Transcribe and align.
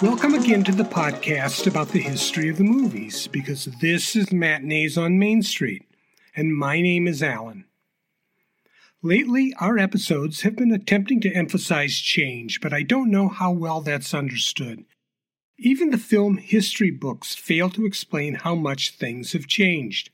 Welcome 0.00 0.34
again 0.34 0.62
to 0.64 0.72
the 0.72 0.84
podcast 0.84 1.66
about 1.66 1.88
the 1.88 2.00
history 2.00 2.50
of 2.50 2.58
the 2.58 2.64
movies, 2.64 3.28
because 3.28 3.64
this 3.80 4.14
is 4.14 4.30
Matinees 4.30 4.98
on 4.98 5.18
Main 5.18 5.42
Street, 5.42 5.86
and 6.36 6.54
my 6.54 6.82
name 6.82 7.08
is 7.08 7.22
Alan. 7.22 7.64
Lately, 9.02 9.54
our 9.60 9.78
episodes 9.78 10.40
have 10.40 10.56
been 10.56 10.72
attempting 10.72 11.20
to 11.20 11.32
emphasize 11.32 12.00
change, 12.00 12.60
but 12.60 12.72
I 12.72 12.82
don't 12.82 13.12
know 13.12 13.28
how 13.28 13.52
well 13.52 13.80
that's 13.80 14.12
understood. 14.12 14.84
Even 15.56 15.90
the 15.90 15.98
film 15.98 16.38
history 16.38 16.90
books 16.90 17.36
fail 17.36 17.70
to 17.70 17.86
explain 17.86 18.34
how 18.34 18.56
much 18.56 18.96
things 18.96 19.34
have 19.34 19.46
changed. 19.46 20.10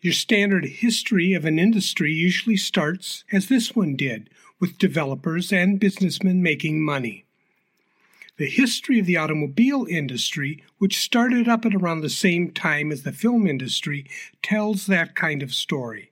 Your 0.00 0.12
standard 0.12 0.66
history 0.66 1.32
of 1.32 1.44
an 1.44 1.58
industry 1.58 2.12
usually 2.12 2.56
starts, 2.56 3.24
as 3.32 3.48
this 3.48 3.74
one 3.74 3.96
did, 3.96 4.30
with 4.60 4.78
developers 4.78 5.52
and 5.52 5.80
businessmen 5.80 6.44
making 6.44 6.84
money. 6.84 7.24
The 8.36 8.48
history 8.48 9.00
of 9.00 9.06
the 9.06 9.16
automobile 9.16 9.84
industry, 9.90 10.62
which 10.78 10.96
started 10.96 11.48
up 11.48 11.66
at 11.66 11.74
around 11.74 12.02
the 12.02 12.08
same 12.08 12.52
time 12.52 12.92
as 12.92 13.02
the 13.02 13.12
film 13.12 13.48
industry, 13.48 14.06
tells 14.44 14.86
that 14.86 15.16
kind 15.16 15.42
of 15.42 15.52
story. 15.52 16.09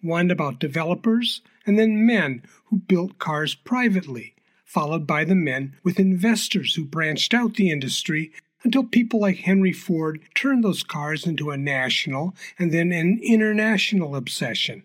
One 0.00 0.30
about 0.30 0.60
developers 0.60 1.40
and 1.66 1.78
then 1.78 2.06
men 2.06 2.42
who 2.66 2.78
built 2.78 3.18
cars 3.18 3.54
privately, 3.54 4.34
followed 4.64 5.06
by 5.06 5.24
the 5.24 5.34
men 5.34 5.76
with 5.82 5.98
investors 5.98 6.74
who 6.74 6.84
branched 6.84 7.34
out 7.34 7.54
the 7.54 7.70
industry 7.70 8.32
until 8.62 8.84
people 8.84 9.20
like 9.20 9.38
Henry 9.38 9.72
Ford 9.72 10.20
turned 10.34 10.64
those 10.64 10.82
cars 10.82 11.26
into 11.26 11.50
a 11.50 11.56
national 11.56 12.34
and 12.58 12.72
then 12.72 12.92
an 12.92 13.20
international 13.22 14.14
obsession. 14.16 14.84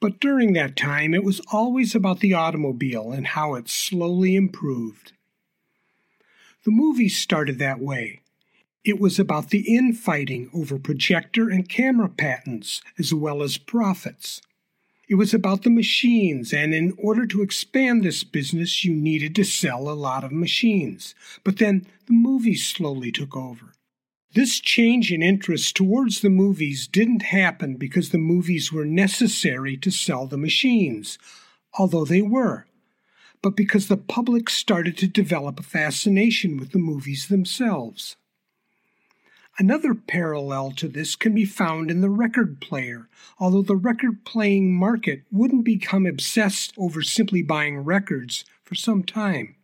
But 0.00 0.20
during 0.20 0.52
that 0.52 0.76
time, 0.76 1.14
it 1.14 1.24
was 1.24 1.40
always 1.50 1.94
about 1.94 2.20
the 2.20 2.34
automobile 2.34 3.12
and 3.12 3.26
how 3.26 3.54
it 3.54 3.68
slowly 3.68 4.36
improved. 4.36 5.12
The 6.64 6.70
movie 6.70 7.08
started 7.08 7.58
that 7.58 7.80
way. 7.80 8.20
It 8.84 9.00
was 9.00 9.18
about 9.18 9.48
the 9.48 9.74
infighting 9.74 10.50
over 10.52 10.78
projector 10.78 11.48
and 11.48 11.68
camera 11.68 12.08
patents, 12.10 12.82
as 12.98 13.14
well 13.14 13.42
as 13.42 13.56
profits. 13.56 14.42
It 15.08 15.14
was 15.14 15.32
about 15.32 15.62
the 15.62 15.70
machines, 15.70 16.52
and 16.52 16.74
in 16.74 16.94
order 16.98 17.26
to 17.26 17.42
expand 17.42 18.02
this 18.02 18.24
business, 18.24 18.84
you 18.84 18.94
needed 18.94 19.34
to 19.36 19.44
sell 19.44 19.88
a 19.88 19.94
lot 19.94 20.22
of 20.22 20.32
machines. 20.32 21.14
But 21.44 21.58
then 21.58 21.86
the 22.06 22.12
movies 22.12 22.66
slowly 22.66 23.10
took 23.10 23.34
over. 23.34 23.72
This 24.34 24.60
change 24.60 25.12
in 25.12 25.22
interest 25.22 25.76
towards 25.76 26.20
the 26.20 26.30
movies 26.30 26.86
didn't 26.86 27.22
happen 27.22 27.76
because 27.76 28.10
the 28.10 28.18
movies 28.18 28.72
were 28.72 28.84
necessary 28.84 29.76
to 29.78 29.90
sell 29.90 30.26
the 30.26 30.36
machines, 30.36 31.18
although 31.78 32.04
they 32.04 32.22
were 32.22 32.66
but 33.44 33.56
because 33.56 33.88
the 33.88 33.96
public 33.98 34.48
started 34.48 34.96
to 34.96 35.06
develop 35.06 35.60
a 35.60 35.62
fascination 35.62 36.56
with 36.56 36.72
the 36.72 36.78
movies 36.78 37.28
themselves. 37.28 38.16
Another 39.56 39.94
parallel 39.94 40.72
to 40.72 40.88
this 40.88 41.14
can 41.14 41.32
be 41.32 41.44
found 41.44 41.88
in 41.88 42.00
the 42.00 42.10
record 42.10 42.60
player, 42.60 43.08
although 43.38 43.62
the 43.62 43.76
record 43.76 44.24
playing 44.24 44.74
market 44.74 45.22
wouldn't 45.30 45.64
become 45.64 46.06
obsessed 46.06 46.74
over 46.76 47.02
simply 47.02 47.40
buying 47.40 47.78
records 47.78 48.44
for 48.64 48.74
some 48.74 49.04
time. 49.04 49.54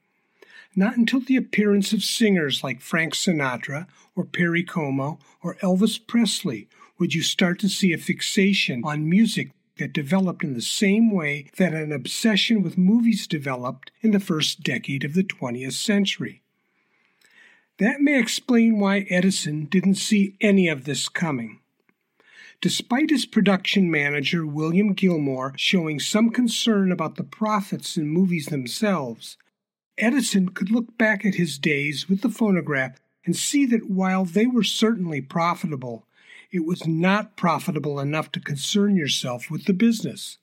Not 0.76 0.96
until 0.96 1.20
the 1.20 1.34
appearance 1.34 1.92
of 1.92 2.04
singers 2.04 2.62
like 2.62 2.80
Frank 2.80 3.14
Sinatra 3.14 3.88
or 4.14 4.24
Perry 4.24 4.62
Como 4.62 5.18
or 5.42 5.56
Elvis 5.56 5.98
Presley 6.06 6.68
would 7.00 7.12
you 7.12 7.22
start 7.22 7.58
to 7.58 7.68
see 7.68 7.92
a 7.92 7.98
fixation 7.98 8.82
on 8.84 9.10
music 9.10 9.50
that 9.78 9.92
developed 9.92 10.44
in 10.44 10.54
the 10.54 10.62
same 10.62 11.10
way 11.10 11.50
that 11.56 11.74
an 11.74 11.90
obsession 11.90 12.62
with 12.62 12.78
movies 12.78 13.26
developed 13.26 13.90
in 14.02 14.12
the 14.12 14.20
first 14.20 14.62
decade 14.62 15.02
of 15.02 15.14
the 15.14 15.24
20th 15.24 15.72
century. 15.72 16.39
That 17.80 18.02
may 18.02 18.20
explain 18.20 18.78
why 18.78 19.06
Edison 19.08 19.64
didn't 19.64 19.94
see 19.94 20.36
any 20.38 20.68
of 20.68 20.84
this 20.84 21.08
coming. 21.08 21.60
Despite 22.60 23.08
his 23.08 23.24
production 23.24 23.90
manager, 23.90 24.44
William 24.44 24.92
Gilmore, 24.92 25.54
showing 25.56 25.98
some 25.98 26.28
concern 26.28 26.92
about 26.92 27.16
the 27.16 27.24
profits 27.24 27.96
in 27.96 28.06
movies 28.06 28.46
themselves, 28.46 29.38
Edison 29.96 30.50
could 30.50 30.70
look 30.70 30.98
back 30.98 31.24
at 31.24 31.36
his 31.36 31.56
days 31.56 32.06
with 32.06 32.20
the 32.20 32.28
phonograph 32.28 33.00
and 33.24 33.34
see 33.34 33.64
that 33.64 33.88
while 33.88 34.26
they 34.26 34.46
were 34.46 34.62
certainly 34.62 35.22
profitable, 35.22 36.04
it 36.52 36.66
was 36.66 36.86
not 36.86 37.34
profitable 37.34 37.98
enough 37.98 38.30
to 38.32 38.40
concern 38.40 38.94
yourself 38.94 39.50
with 39.50 39.64
the 39.64 39.72
business. 39.72 40.36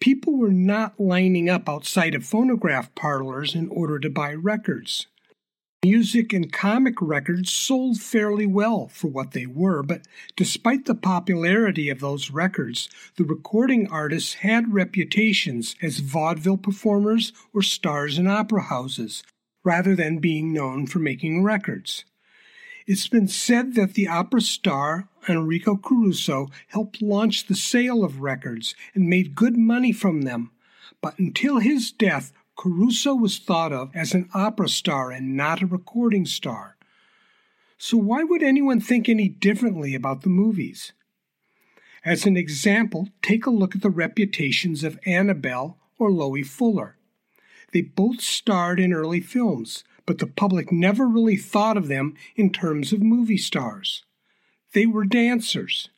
People 0.00 0.36
were 0.36 0.50
not 0.50 0.98
lining 0.98 1.48
up 1.48 1.68
outside 1.68 2.16
of 2.16 2.26
phonograph 2.26 2.92
parlors 2.96 3.54
in 3.54 3.68
order 3.68 4.00
to 4.00 4.10
buy 4.10 4.34
records. 4.34 5.06
Music 5.84 6.32
and 6.32 6.52
comic 6.52 6.94
records 7.00 7.52
sold 7.52 8.00
fairly 8.00 8.46
well 8.46 8.88
for 8.88 9.08
what 9.08 9.32
they 9.32 9.46
were, 9.46 9.82
but 9.82 10.06
despite 10.34 10.86
the 10.86 10.94
popularity 10.94 11.88
of 11.88 12.00
those 12.00 12.30
records, 12.30 12.88
the 13.16 13.24
recording 13.24 13.86
artists 13.88 14.34
had 14.34 14.72
reputations 14.72 15.76
as 15.82 16.00
vaudeville 16.00 16.56
performers 16.56 17.32
or 17.54 17.62
stars 17.62 18.18
in 18.18 18.26
opera 18.26 18.62
houses, 18.62 19.22
rather 19.64 19.94
than 19.94 20.18
being 20.18 20.52
known 20.52 20.86
for 20.86 20.98
making 20.98 21.44
records. 21.44 22.04
It's 22.86 23.08
been 23.08 23.28
said 23.28 23.74
that 23.74 23.94
the 23.94 24.08
opera 24.08 24.40
star 24.40 25.08
Enrico 25.28 25.76
Caruso 25.76 26.48
helped 26.68 27.02
launch 27.02 27.46
the 27.46 27.56
sale 27.56 28.02
of 28.04 28.20
records 28.20 28.74
and 28.94 29.08
made 29.08 29.34
good 29.34 29.56
money 29.56 29.92
from 29.92 30.22
them. 30.22 30.52
But 31.02 31.18
until 31.18 31.58
his 31.58 31.90
death, 31.90 32.32
Caruso 32.56 33.14
was 33.14 33.38
thought 33.38 33.72
of 33.72 33.94
as 33.94 34.14
an 34.14 34.28
opera 34.32 34.68
star 34.68 35.10
and 35.10 35.36
not 35.36 35.62
a 35.62 35.66
recording 35.66 36.24
star. 36.24 36.76
So, 37.78 37.98
why 37.98 38.24
would 38.24 38.42
anyone 38.42 38.80
think 38.80 39.08
any 39.08 39.28
differently 39.28 39.94
about 39.94 40.22
the 40.22 40.30
movies? 40.30 40.92
As 42.04 42.24
an 42.24 42.36
example, 42.36 43.08
take 43.20 43.44
a 43.46 43.50
look 43.50 43.74
at 43.74 43.82
the 43.82 43.90
reputations 43.90 44.84
of 44.84 44.98
Annabelle 45.04 45.76
or 45.98 46.10
Loie 46.10 46.44
Fuller. 46.44 46.96
They 47.72 47.82
both 47.82 48.20
starred 48.20 48.80
in 48.80 48.92
early 48.92 49.20
films, 49.20 49.84
but 50.06 50.18
the 50.18 50.26
public 50.26 50.72
never 50.72 51.06
really 51.06 51.36
thought 51.36 51.76
of 51.76 51.88
them 51.88 52.14
in 52.36 52.50
terms 52.50 52.92
of 52.92 53.02
movie 53.02 53.36
stars. 53.36 54.04
They 54.72 54.86
were 54.86 55.04
dancers. 55.04 55.90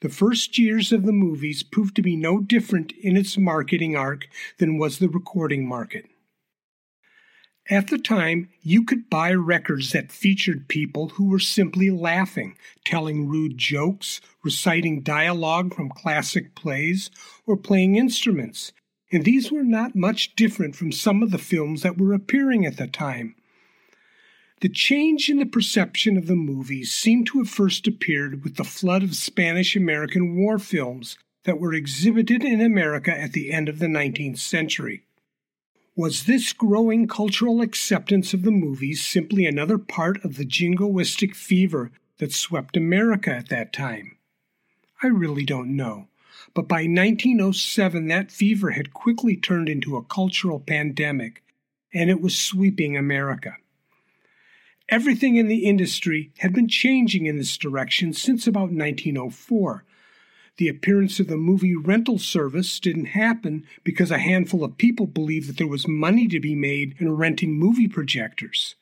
The 0.00 0.08
first 0.08 0.58
years 0.58 0.92
of 0.92 1.04
the 1.04 1.12
movies 1.12 1.62
proved 1.62 1.96
to 1.96 2.02
be 2.02 2.16
no 2.16 2.40
different 2.40 2.92
in 2.92 3.16
its 3.16 3.38
marketing 3.38 3.96
arc 3.96 4.28
than 4.58 4.78
was 4.78 4.98
the 4.98 5.08
recording 5.08 5.66
market. 5.66 6.06
At 7.70 7.88
the 7.88 7.96
time, 7.96 8.50
you 8.60 8.84
could 8.84 9.08
buy 9.08 9.32
records 9.32 9.92
that 9.92 10.12
featured 10.12 10.68
people 10.68 11.10
who 11.10 11.28
were 11.28 11.38
simply 11.38 11.90
laughing, 11.90 12.56
telling 12.84 13.26
rude 13.26 13.56
jokes, 13.56 14.20
reciting 14.42 15.00
dialogue 15.00 15.74
from 15.74 15.88
classic 15.88 16.54
plays, 16.54 17.10
or 17.46 17.56
playing 17.56 17.96
instruments, 17.96 18.72
and 19.10 19.24
these 19.24 19.50
were 19.50 19.64
not 19.64 19.96
much 19.96 20.34
different 20.36 20.76
from 20.76 20.92
some 20.92 21.22
of 21.22 21.30
the 21.30 21.38
films 21.38 21.82
that 21.82 21.96
were 21.96 22.12
appearing 22.12 22.66
at 22.66 22.76
the 22.76 22.86
time. 22.86 23.34
The 24.60 24.68
change 24.68 25.28
in 25.28 25.38
the 25.38 25.46
perception 25.46 26.16
of 26.16 26.26
the 26.26 26.36
movies 26.36 26.94
seemed 26.94 27.26
to 27.28 27.38
have 27.38 27.48
first 27.48 27.86
appeared 27.86 28.44
with 28.44 28.56
the 28.56 28.64
flood 28.64 29.02
of 29.02 29.16
Spanish 29.16 29.76
American 29.76 30.36
war 30.36 30.58
films 30.58 31.18
that 31.44 31.60
were 31.60 31.74
exhibited 31.74 32.44
in 32.44 32.60
America 32.60 33.10
at 33.10 33.32
the 33.32 33.52
end 33.52 33.68
of 33.68 33.78
the 33.78 33.86
19th 33.86 34.38
century. 34.38 35.04
Was 35.96 36.24
this 36.24 36.52
growing 36.52 37.06
cultural 37.06 37.60
acceptance 37.60 38.32
of 38.32 38.42
the 38.42 38.50
movies 38.50 39.04
simply 39.04 39.46
another 39.46 39.78
part 39.78 40.24
of 40.24 40.36
the 40.36 40.46
jingoistic 40.46 41.34
fever 41.34 41.92
that 42.18 42.32
swept 42.32 42.76
America 42.76 43.30
at 43.30 43.48
that 43.48 43.72
time? 43.72 44.16
I 45.02 45.08
really 45.08 45.44
don't 45.44 45.76
know 45.76 46.08
but 46.54 46.68
by 46.68 46.82
1907 46.82 48.06
that 48.08 48.30
fever 48.30 48.70
had 48.70 48.92
quickly 48.92 49.36
turned 49.36 49.68
into 49.68 49.96
a 49.96 50.04
cultural 50.04 50.60
pandemic, 50.60 51.42
and 51.92 52.10
it 52.10 52.20
was 52.20 52.38
sweeping 52.38 52.96
America. 52.96 53.56
Everything 54.94 55.34
in 55.34 55.48
the 55.48 55.66
industry 55.66 56.30
had 56.38 56.52
been 56.52 56.68
changing 56.68 57.26
in 57.26 57.36
this 57.36 57.56
direction 57.56 58.12
since 58.12 58.46
about 58.46 58.70
1904. 58.70 59.84
The 60.58 60.68
appearance 60.68 61.18
of 61.18 61.26
the 61.26 61.36
movie 61.36 61.74
rental 61.74 62.16
service 62.16 62.78
didn't 62.78 63.06
happen 63.06 63.66
because 63.82 64.12
a 64.12 64.18
handful 64.18 64.62
of 64.62 64.78
people 64.78 65.08
believed 65.08 65.48
that 65.48 65.56
there 65.56 65.66
was 65.66 65.88
money 65.88 66.28
to 66.28 66.38
be 66.38 66.54
made 66.54 66.94
in 67.00 67.16
renting 67.16 67.54
movie 67.54 67.88
projectors. 67.88 68.76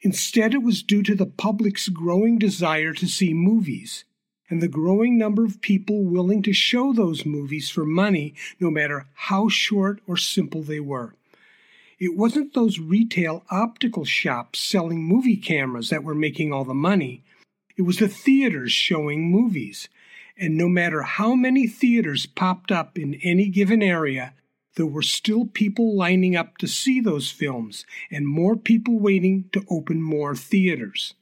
Instead, 0.00 0.52
it 0.52 0.64
was 0.64 0.82
due 0.82 1.04
to 1.04 1.14
the 1.14 1.26
public's 1.26 1.88
growing 1.90 2.40
desire 2.40 2.92
to 2.94 3.06
see 3.06 3.32
movies 3.32 4.02
and 4.50 4.60
the 4.60 4.66
growing 4.66 5.16
number 5.16 5.44
of 5.44 5.60
people 5.60 6.02
willing 6.02 6.42
to 6.42 6.52
show 6.52 6.92
those 6.92 7.24
movies 7.24 7.70
for 7.70 7.84
money, 7.84 8.34
no 8.58 8.68
matter 8.68 9.06
how 9.14 9.48
short 9.48 10.00
or 10.08 10.16
simple 10.16 10.64
they 10.64 10.80
were. 10.80 11.14
It 11.98 12.14
wasn't 12.14 12.52
those 12.52 12.78
retail 12.78 13.44
optical 13.50 14.04
shops 14.04 14.60
selling 14.60 15.02
movie 15.02 15.36
cameras 15.36 15.88
that 15.88 16.04
were 16.04 16.14
making 16.14 16.52
all 16.52 16.64
the 16.64 16.74
money. 16.74 17.24
It 17.76 17.82
was 17.82 17.98
the 17.98 18.08
theaters 18.08 18.72
showing 18.72 19.30
movies. 19.30 19.88
And 20.38 20.58
no 20.58 20.68
matter 20.68 21.02
how 21.02 21.34
many 21.34 21.66
theaters 21.66 22.26
popped 22.26 22.70
up 22.70 22.98
in 22.98 23.14
any 23.22 23.48
given 23.48 23.82
area, 23.82 24.34
there 24.76 24.86
were 24.86 25.00
still 25.00 25.46
people 25.46 25.96
lining 25.96 26.36
up 26.36 26.58
to 26.58 26.66
see 26.66 27.00
those 27.00 27.30
films 27.30 27.86
and 28.10 28.28
more 28.28 28.56
people 28.56 28.98
waiting 28.98 29.48
to 29.52 29.64
open 29.70 30.02
more 30.02 30.36
theaters. 30.36 31.14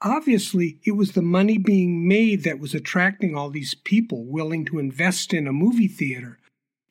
Obviously, 0.00 0.78
it 0.84 0.92
was 0.92 1.12
the 1.12 1.22
money 1.22 1.58
being 1.58 2.08
made 2.08 2.44
that 2.44 2.58
was 2.58 2.74
attracting 2.74 3.36
all 3.36 3.50
these 3.50 3.74
people 3.74 4.24
willing 4.24 4.64
to 4.64 4.78
invest 4.78 5.34
in 5.34 5.46
a 5.46 5.52
movie 5.52 5.88
theater, 5.88 6.38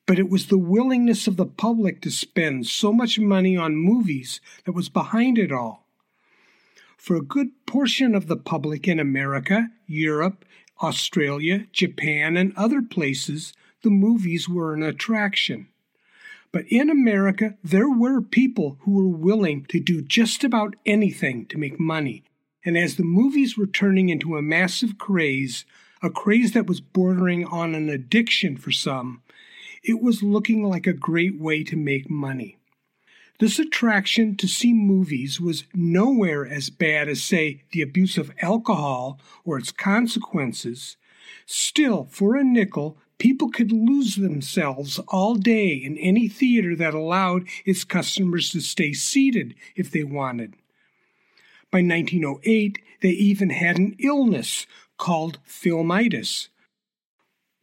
but 0.06 0.18
it 0.18 0.28
was 0.28 0.46
the 0.46 0.58
willingness 0.58 1.26
of 1.26 1.36
the 1.36 1.46
public 1.46 2.00
to 2.02 2.10
spend 2.10 2.66
so 2.66 2.92
much 2.92 3.18
money 3.18 3.56
on 3.56 3.76
movies 3.76 4.40
that 4.64 4.72
was 4.72 4.88
behind 4.88 5.38
it 5.38 5.50
all. 5.50 5.86
For 6.96 7.16
a 7.16 7.22
good 7.22 7.50
portion 7.66 8.14
of 8.14 8.26
the 8.26 8.36
public 8.36 8.88
in 8.88 8.98
America, 8.98 9.68
Europe, 9.86 10.44
Australia, 10.82 11.66
Japan, 11.72 12.36
and 12.36 12.52
other 12.56 12.82
places, 12.82 13.52
the 13.82 13.90
movies 13.90 14.48
were 14.48 14.74
an 14.74 14.82
attraction. 14.82 15.68
But 16.52 16.66
in 16.68 16.88
America, 16.88 17.56
there 17.62 17.90
were 17.90 18.20
people 18.20 18.78
who 18.80 18.92
were 18.92 19.16
willing 19.16 19.64
to 19.66 19.80
do 19.80 20.02
just 20.02 20.44
about 20.44 20.76
anything 20.86 21.46
to 21.46 21.58
make 21.58 21.80
money 21.80 22.24
and 22.64 22.78
as 22.78 22.96
the 22.96 23.04
movies 23.04 23.56
were 23.56 23.66
turning 23.66 24.08
into 24.08 24.36
a 24.36 24.42
massive 24.42 24.96
craze, 24.96 25.64
a 26.02 26.10
craze 26.10 26.52
that 26.52 26.66
was 26.66 26.80
bordering 26.80 27.44
on 27.44 27.74
an 27.74 27.90
addiction 27.90 28.56
for 28.56 28.72
some, 28.72 29.22
it 29.84 30.02
was 30.02 30.22
looking 30.22 30.64
like 30.64 30.86
a 30.86 30.92
great 30.92 31.38
way 31.38 31.62
to 31.64 31.76
make 31.76 32.10
money. 32.10 32.56
This 33.40 33.58
attraction 33.58 34.36
to 34.36 34.46
see 34.46 34.72
movies 34.72 35.40
was 35.40 35.64
nowhere 35.74 36.46
as 36.46 36.70
bad 36.70 37.08
as, 37.08 37.22
say, 37.22 37.62
the 37.72 37.82
abuse 37.82 38.16
of 38.16 38.32
alcohol 38.40 39.20
or 39.44 39.58
its 39.58 39.72
consequences. 39.72 40.96
Still, 41.44 42.06
for 42.10 42.36
a 42.36 42.44
nickel, 42.44 42.96
people 43.18 43.50
could 43.50 43.72
lose 43.72 44.16
themselves 44.16 45.00
all 45.08 45.34
day 45.34 45.74
in 45.74 45.98
any 45.98 46.28
theater 46.28 46.76
that 46.76 46.94
allowed 46.94 47.46
its 47.64 47.84
customers 47.84 48.50
to 48.50 48.60
stay 48.60 48.92
seated 48.92 49.54
if 49.74 49.90
they 49.90 50.04
wanted. 50.04 50.54
By 51.70 51.82
1908, 51.82 52.78
they 53.02 53.10
even 53.10 53.50
had 53.50 53.78
an 53.78 53.96
illness 53.98 54.66
called 54.96 55.40
filmitis. 55.44 56.48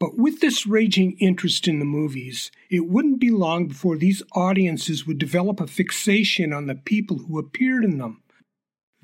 But 0.02 0.18
with 0.18 0.40
this 0.40 0.66
raging 0.66 1.16
interest 1.20 1.68
in 1.68 1.78
the 1.78 1.86
movies, 1.86 2.50
it 2.72 2.88
wouldn't 2.88 3.20
be 3.20 3.30
long 3.30 3.68
before 3.68 3.98
these 3.98 4.24
audiences 4.32 5.06
would 5.06 5.20
develop 5.20 5.60
a 5.60 5.68
fixation 5.68 6.52
on 6.52 6.66
the 6.66 6.74
people 6.74 7.20
who 7.20 7.38
appeared 7.38 7.84
in 7.84 8.00
them. 8.00 8.24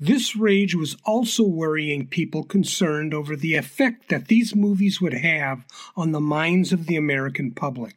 This 0.00 0.34
rage 0.34 0.74
was 0.74 0.96
also 1.04 1.44
worrying 1.44 2.08
people 2.08 2.42
concerned 2.42 3.14
over 3.14 3.36
the 3.36 3.54
effect 3.54 4.08
that 4.08 4.26
these 4.26 4.56
movies 4.56 5.00
would 5.00 5.14
have 5.14 5.64
on 5.96 6.10
the 6.10 6.18
minds 6.18 6.72
of 6.72 6.86
the 6.86 6.96
American 6.96 7.52
public. 7.52 7.94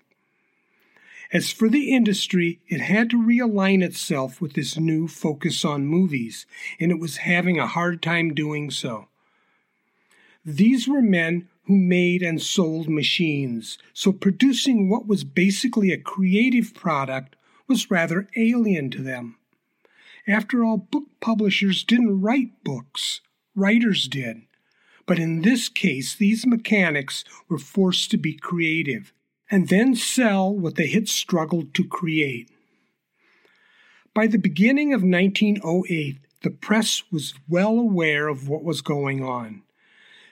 As 1.33 1.51
for 1.51 1.69
the 1.69 1.91
industry, 1.95 2.59
it 2.67 2.81
had 2.81 3.09
to 3.09 3.17
realign 3.17 3.83
itself 3.83 4.39
with 4.39 4.53
this 4.53 4.77
new 4.77 5.07
focus 5.07 5.65
on 5.65 5.87
movies, 5.87 6.45
and 6.79 6.91
it 6.91 6.99
was 6.99 7.17
having 7.17 7.57
a 7.57 7.65
hard 7.65 8.03
time 8.03 8.35
doing 8.35 8.69
so. 8.69 9.07
These 10.45 10.87
were 10.87 11.01
men 11.01 11.47
who 11.65 11.77
made 11.77 12.21
and 12.21 12.41
sold 12.41 12.89
machines, 12.89 13.77
so 13.93 14.11
producing 14.11 14.89
what 14.89 15.07
was 15.07 15.23
basically 15.23 15.91
a 15.91 15.97
creative 15.97 16.73
product 16.73 17.35
was 17.67 17.91
rather 17.91 18.27
alien 18.35 18.89
to 18.91 19.01
them. 19.01 19.37
After 20.27 20.63
all, 20.63 20.77
book 20.77 21.05
publishers 21.19 21.83
didn't 21.83 22.21
write 22.21 22.63
books, 22.63 23.21
writers 23.55 24.07
did. 24.07 24.41
But 25.05 25.19
in 25.19 25.41
this 25.41 25.67
case, 25.67 26.15
these 26.15 26.45
mechanics 26.45 27.23
were 27.49 27.57
forced 27.57 28.11
to 28.11 28.17
be 28.17 28.33
creative, 28.33 29.13
and 29.49 29.67
then 29.67 29.95
sell 29.95 30.53
what 30.53 30.75
they 30.75 30.87
had 30.87 31.09
struggled 31.09 31.73
to 31.73 31.87
create. 31.87 32.49
By 34.13 34.27
the 34.27 34.37
beginning 34.37 34.93
of 34.93 35.03
1908, 35.03 36.17
the 36.43 36.49
press 36.49 37.03
was 37.11 37.33
well 37.47 37.79
aware 37.79 38.27
of 38.27 38.47
what 38.47 38.63
was 38.63 38.81
going 38.81 39.23
on. 39.23 39.63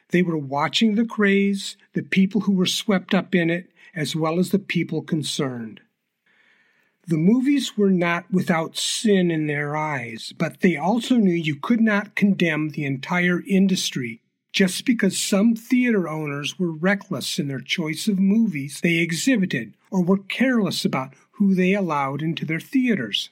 They 0.09 0.21
were 0.21 0.37
watching 0.37 0.95
the 0.95 1.05
craze, 1.05 1.77
the 1.93 2.03
people 2.03 2.41
who 2.41 2.53
were 2.53 2.65
swept 2.65 3.13
up 3.13 3.35
in 3.35 3.49
it, 3.49 3.71
as 3.95 4.15
well 4.15 4.39
as 4.39 4.49
the 4.49 4.59
people 4.59 5.01
concerned. 5.01 5.81
The 7.07 7.17
movies 7.17 7.77
were 7.77 7.89
not 7.89 8.31
without 8.31 8.77
sin 8.77 9.31
in 9.31 9.47
their 9.47 9.75
eyes, 9.75 10.33
but 10.37 10.61
they 10.61 10.75
also 10.77 11.15
knew 11.15 11.33
you 11.33 11.55
could 11.55 11.81
not 11.81 12.15
condemn 12.15 12.69
the 12.69 12.85
entire 12.85 13.41
industry 13.47 14.21
just 14.51 14.85
because 14.85 15.17
some 15.17 15.55
theater 15.55 16.07
owners 16.07 16.57
were 16.57 16.71
reckless 16.71 17.39
in 17.39 17.47
their 17.47 17.61
choice 17.61 18.07
of 18.07 18.19
movies 18.19 18.79
they 18.81 18.95
exhibited 18.95 19.73
or 19.91 20.03
were 20.03 20.17
careless 20.17 20.85
about 20.85 21.13
who 21.33 21.53
they 21.53 21.73
allowed 21.73 22.21
into 22.21 22.45
their 22.45 22.59
theaters. 22.59 23.29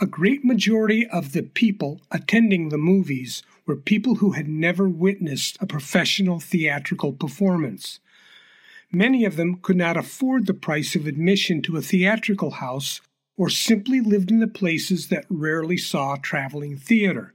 A 0.00 0.06
great 0.06 0.44
majority 0.44 1.06
of 1.06 1.32
the 1.32 1.42
people 1.42 2.00
attending 2.10 2.68
the 2.68 2.78
movies 2.78 3.42
were 3.66 3.76
people 3.76 4.16
who 4.16 4.32
had 4.32 4.48
never 4.48 4.88
witnessed 4.88 5.56
a 5.60 5.66
professional 5.66 6.40
theatrical 6.40 7.12
performance. 7.12 8.00
Many 8.92 9.24
of 9.24 9.36
them 9.36 9.56
could 9.56 9.76
not 9.76 9.96
afford 9.96 10.46
the 10.46 10.54
price 10.54 10.94
of 10.94 11.06
admission 11.06 11.62
to 11.62 11.76
a 11.76 11.82
theatrical 11.82 12.52
house 12.52 13.00
or 13.36 13.48
simply 13.48 14.00
lived 14.00 14.30
in 14.30 14.40
the 14.40 14.46
places 14.46 15.08
that 15.08 15.24
rarely 15.28 15.76
saw 15.76 16.16
traveling 16.16 16.76
theater. 16.76 17.34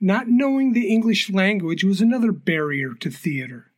Not 0.00 0.28
knowing 0.28 0.72
the 0.72 0.88
English 0.88 1.30
language 1.30 1.84
was 1.84 2.00
another 2.00 2.32
barrier 2.32 2.94
to 2.94 3.10
theater. 3.10 3.70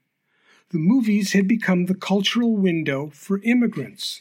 The 0.70 0.78
movies 0.78 1.32
had 1.32 1.46
become 1.46 1.87
the 1.87 1.94
cultural 1.94 2.56
window 2.56 3.11
for 3.12 3.43
immigrants. 3.43 4.20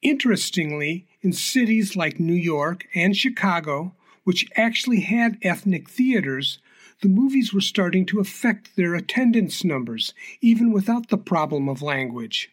Interestingly, 0.00 1.06
in 1.20 1.32
cities 1.32 1.94
like 1.94 2.18
New 2.18 2.32
York 2.32 2.86
and 2.94 3.16
Chicago, 3.16 3.94
which 4.28 4.46
actually 4.56 5.00
had 5.00 5.38
ethnic 5.40 5.88
theaters, 5.88 6.58
the 7.00 7.08
movies 7.08 7.54
were 7.54 7.62
starting 7.62 8.04
to 8.04 8.20
affect 8.20 8.76
their 8.76 8.94
attendance 8.94 9.64
numbers, 9.64 10.12
even 10.42 10.70
without 10.70 11.08
the 11.08 11.16
problem 11.16 11.66
of 11.66 11.80
language. 11.80 12.50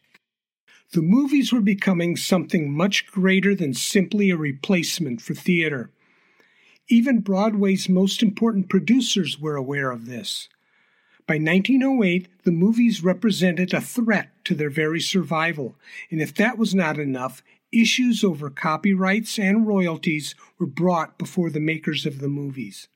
The 0.94 1.02
movies 1.02 1.52
were 1.52 1.60
becoming 1.60 2.16
something 2.16 2.72
much 2.72 3.08
greater 3.08 3.54
than 3.54 3.74
simply 3.74 4.30
a 4.30 4.38
replacement 4.38 5.20
for 5.20 5.34
theater. 5.34 5.92
Even 6.88 7.20
Broadway's 7.20 7.90
most 7.90 8.24
important 8.24 8.70
producers 8.70 9.38
were 9.38 9.58
aware 9.58 9.92
of 9.92 10.06
this. 10.06 10.48
By 11.28 11.36
1908, 11.36 12.30
the 12.46 12.54
movies 12.54 13.04
represented 13.04 13.74
a 13.74 13.82
threat 13.82 14.30
to 14.46 14.56
their 14.56 14.70
very 14.70 15.02
survival, 15.02 15.76
and 16.10 16.22
if 16.22 16.34
that 16.36 16.58
was 16.58 16.74
not 16.74 16.98
enough, 16.98 17.44
issues 17.80 18.24
over 18.24 18.50
copyrights 18.50 19.38
and 19.38 19.68
royalties 19.68 20.36
were 20.58 20.66
brought 20.66 21.18
before 21.18 21.50
the 21.50 21.60
makers 21.60 22.06
of 22.06 22.20
the 22.20 22.28
movies. 22.28 22.88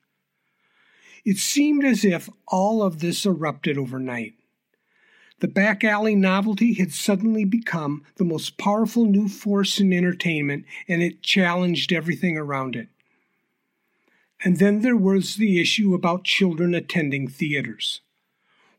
It 1.24 1.36
seemed 1.36 1.84
as 1.84 2.04
if 2.04 2.28
all 2.48 2.82
of 2.82 3.00
this 3.00 3.26
erupted 3.26 3.76
overnight. 3.76 4.34
The 5.40 5.48
back 5.48 5.84
alley 5.84 6.14
novelty 6.14 6.74
had 6.74 6.92
suddenly 6.92 7.44
become 7.44 8.04
the 8.16 8.24
most 8.24 8.58
powerful 8.58 9.06
new 9.06 9.28
force 9.28 9.80
in 9.80 9.92
entertainment, 9.92 10.66
and 10.86 11.02
it 11.02 11.22
challenged 11.22 11.92
everything 11.92 12.36
around 12.36 12.76
it. 12.76 12.88
And 14.42 14.58
then 14.58 14.80
there 14.80 14.96
was 14.96 15.36
the 15.36 15.60
issue 15.60 15.94
about 15.94 16.24
children 16.24 16.74
attending 16.74 17.28
theaters. 17.28 18.00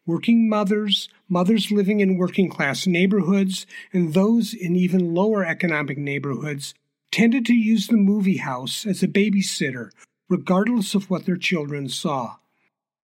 Working 0.05 0.50
mothers, 0.50 1.10
mothers 1.32 1.72
living 1.72 2.00
in 2.00 2.18
working 2.18 2.50
class 2.50 2.86
neighborhoods, 2.86 3.66
and 3.92 4.14
those 4.14 4.54
in 4.54 4.76
even 4.76 5.16
lower 5.16 5.44
economic 5.44 5.98
neighborhoods 5.98 6.76
tended 7.12 7.46
to 7.48 7.56
use 7.56 7.88
the 7.88 7.98
movie 7.98 8.38
house 8.38 8.86
as 8.86 9.02
a 9.02 9.08
babysitter, 9.08 9.90
regardless 10.30 10.94
of 10.94 11.10
what 11.10 11.26
their 11.26 11.38
children 11.38 11.90
saw. 11.90 12.36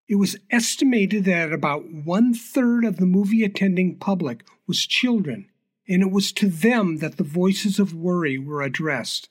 It 0.07 0.15
was 0.15 0.37
estimated 0.51 1.25
that 1.25 1.51
about 1.51 1.89
one 1.89 2.33
third 2.33 2.85
of 2.85 2.97
the 2.97 3.05
movie 3.05 3.43
attending 3.43 3.95
public 3.95 4.43
was 4.67 4.85
children, 4.85 5.49
and 5.87 6.03
it 6.03 6.11
was 6.11 6.31
to 6.33 6.49
them 6.49 6.97
that 6.97 7.17
the 7.17 7.23
voices 7.23 7.79
of 7.79 7.95
worry 7.95 8.37
were 8.37 8.61
addressed 8.61 9.29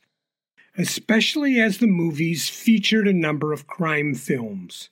especially 0.79 1.61
as 1.61 1.79
the 1.79 1.87
movies 1.87 2.49
featured 2.49 3.09
a 3.09 3.13
number 3.13 3.53
of 3.53 3.67
crime 3.67 4.15
films. 4.15 4.91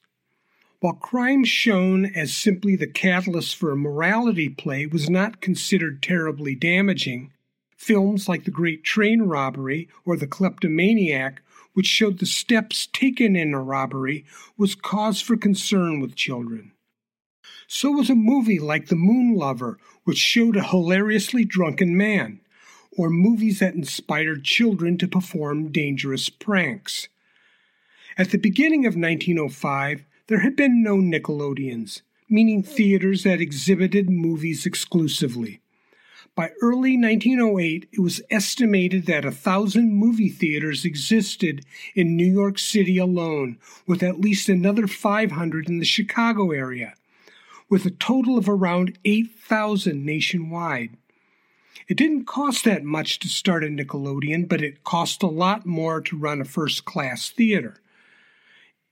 While 0.85 0.93
crime 0.93 1.45
shown 1.45 2.05
as 2.05 2.37
simply 2.37 2.77
the 2.77 2.87
catalyst 2.87 3.57
for 3.57 3.71
a 3.71 3.75
morality 3.75 4.51
play 4.51 4.85
was 4.85 5.09
not 5.09 5.41
considered 5.41 6.03
terribly 6.03 6.55
damaging, 6.55 7.33
films 7.75 8.29
like 8.29 8.45
The 8.45 8.51
Great 8.51 8.85
Train 8.85 9.23
Robbery 9.23 9.89
or 10.05 10.19
The 10.19 10.27
Kleptomaniac, 10.27 11.41
which 11.73 11.87
showed 11.87 12.19
the 12.19 12.27
steps 12.27 12.87
taken 12.93 13.35
in 13.35 13.55
a 13.55 13.63
robbery, 13.63 14.27
was 14.59 14.75
cause 14.75 15.23
for 15.23 15.39
concern 15.39 16.01
with 16.01 16.17
children. 16.17 16.73
So 17.67 17.91
was 17.91 18.11
a 18.11 18.15
movie 18.15 18.59
like 18.59 18.89
The 18.89 18.95
Moon 18.95 19.37
Lover, 19.37 19.79
which 20.03 20.19
showed 20.19 20.55
a 20.55 20.65
hilariously 20.65 21.47
drunken 21.47 21.97
man 21.97 22.41
or 22.95 23.09
movies 23.09 23.61
that 23.61 23.75
inspired 23.75 24.45
children 24.45 24.99
to 24.99 25.09
perform 25.09 25.73
dangerous 25.73 26.29
pranks. 26.29 27.09
At 28.19 28.33
the 28.33 28.39
beginning 28.39 28.85
of 28.85 28.97
1905, 28.97 30.05
there 30.27 30.41
had 30.41 30.57
been 30.57 30.83
no 30.83 30.97
Nickelodeons, 30.97 32.01
meaning 32.29 32.63
theaters 32.63 33.25
that 33.25 33.41
exhibited 33.41 34.09
movies 34.09 34.65
exclusively. 34.65 35.61
By 36.35 36.51
early 36.63 36.99
1908, 36.99 37.89
it 37.93 38.01
was 38.01 38.21
estimated 38.29 39.07
that 39.07 39.25
a 39.25 39.31
thousand 39.31 39.95
movie 39.95 40.31
theaters 40.31 40.85
existed 40.85 41.65
in 41.95 42.17
New 42.17 42.27
York 42.27 42.59
City 42.59 42.99
alone, 42.99 43.59
with 43.87 44.03
at 44.03 44.21
least 44.21 44.49
another 44.49 44.89
500 44.89 45.69
in 45.69 45.79
the 45.79 45.85
Chicago 45.85 46.51
area, 46.51 46.95
with 47.69 47.87
a 47.87 47.91
total 47.91 48.37
of 48.37 48.49
around 48.49 48.99
8,000 49.05 50.05
nationwide. 50.05 50.97
It 51.87 51.97
didn't 51.97 52.25
cost 52.25 52.65
that 52.65 52.83
much 52.83 53.21
to 53.21 53.29
start 53.29 53.63
a 53.63 53.69
Nickelodeon, 53.69 54.49
but 54.49 54.63
it 54.63 54.85
cost 54.85 55.23
a 55.23 55.29
lot 55.29 55.67
more 55.67 56.01
to 56.01 56.17
run 56.17 56.41
a 56.41 56.45
first 56.45 56.85
class 56.85 57.29
theater. 57.29 57.77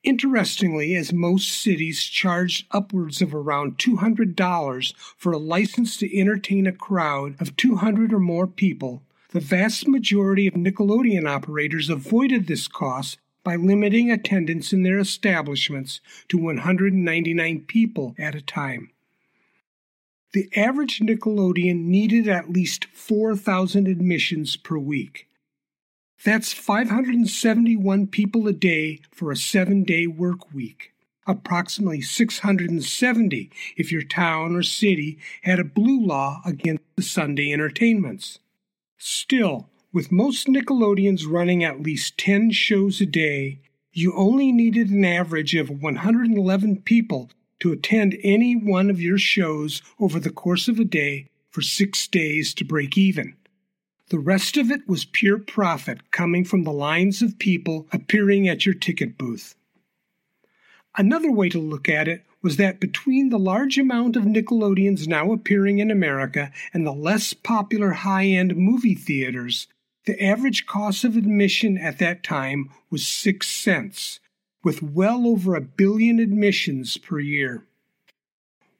Interestingly, 0.04 0.96
as 0.96 1.12
most 1.12 1.48
cities 1.48 2.02
charged 2.02 2.66
upwards 2.72 3.22
of 3.22 3.32
around 3.34 3.78
$200 3.78 4.94
for 5.16 5.32
a 5.32 5.38
license 5.38 5.96
to 5.98 6.18
entertain 6.18 6.66
a 6.66 6.72
crowd 6.72 7.40
of 7.40 7.56
200 7.56 8.12
or 8.12 8.18
more 8.18 8.48
people, 8.48 9.02
the 9.30 9.38
vast 9.38 9.86
majority 9.86 10.48
of 10.48 10.54
Nickelodeon 10.54 11.28
operators 11.28 11.88
avoided 11.88 12.46
this 12.46 12.66
cost 12.66 13.18
by 13.44 13.54
limiting 13.54 14.10
attendance 14.10 14.72
in 14.72 14.82
their 14.82 14.98
establishments 14.98 16.00
to 16.28 16.36
199 16.36 17.60
people 17.68 18.14
at 18.18 18.34
a 18.34 18.42
time. 18.42 18.90
The 20.32 20.48
average 20.56 21.00
Nickelodeon 21.00 21.84
needed 21.84 22.26
at 22.26 22.50
least 22.50 22.86
4,000 22.86 23.86
admissions 23.86 24.56
per 24.56 24.78
week. 24.78 25.28
That's 26.24 26.52
571 26.52 28.06
people 28.06 28.46
a 28.46 28.52
day 28.52 29.00
for 29.10 29.32
a 29.32 29.36
seven 29.36 29.82
day 29.82 30.06
work 30.06 30.54
week. 30.54 30.92
Approximately 31.26 32.02
670 32.02 33.50
if 33.76 33.90
your 33.90 34.04
town 34.04 34.54
or 34.54 34.62
city 34.62 35.18
had 35.42 35.58
a 35.58 35.64
blue 35.64 36.00
law 36.00 36.40
against 36.46 36.84
the 36.94 37.02
Sunday 37.02 37.52
entertainments. 37.52 38.38
Still, 38.98 39.68
with 39.92 40.12
most 40.12 40.46
Nickelodeons 40.46 41.26
running 41.28 41.64
at 41.64 41.82
least 41.82 42.18
10 42.18 42.52
shows 42.52 43.00
a 43.00 43.06
day, 43.06 43.58
you 43.92 44.14
only 44.14 44.52
needed 44.52 44.90
an 44.90 45.04
average 45.04 45.56
of 45.56 45.70
111 45.70 46.82
people 46.82 47.30
to 47.58 47.72
attend 47.72 48.16
any 48.22 48.54
one 48.54 48.90
of 48.90 49.00
your 49.00 49.18
shows 49.18 49.82
over 49.98 50.20
the 50.20 50.30
course 50.30 50.68
of 50.68 50.78
a 50.78 50.84
day 50.84 51.26
for 51.50 51.62
six 51.62 52.06
days 52.06 52.54
to 52.54 52.64
break 52.64 52.96
even. 52.96 53.34
The 54.12 54.18
rest 54.18 54.58
of 54.58 54.70
it 54.70 54.86
was 54.86 55.06
pure 55.06 55.38
profit 55.38 56.10
coming 56.10 56.44
from 56.44 56.64
the 56.64 56.70
lines 56.70 57.22
of 57.22 57.38
people 57.38 57.88
appearing 57.94 58.46
at 58.46 58.66
your 58.66 58.74
ticket 58.74 59.16
booth. 59.16 59.54
Another 60.98 61.32
way 61.32 61.48
to 61.48 61.58
look 61.58 61.88
at 61.88 62.08
it 62.08 62.26
was 62.42 62.58
that 62.58 62.78
between 62.78 63.30
the 63.30 63.38
large 63.38 63.78
amount 63.78 64.16
of 64.16 64.24
Nickelodeons 64.24 65.08
now 65.08 65.32
appearing 65.32 65.78
in 65.78 65.90
America 65.90 66.52
and 66.74 66.86
the 66.86 66.92
less 66.92 67.32
popular 67.32 67.92
high 67.92 68.26
end 68.26 68.54
movie 68.54 68.94
theaters, 68.94 69.66
the 70.04 70.22
average 70.22 70.66
cost 70.66 71.04
of 71.04 71.16
admission 71.16 71.78
at 71.78 71.98
that 71.98 72.22
time 72.22 72.68
was 72.90 73.06
six 73.06 73.48
cents, 73.48 74.20
with 74.62 74.82
well 74.82 75.26
over 75.26 75.54
a 75.54 75.62
billion 75.62 76.18
admissions 76.18 76.98
per 76.98 77.18
year. 77.18 77.64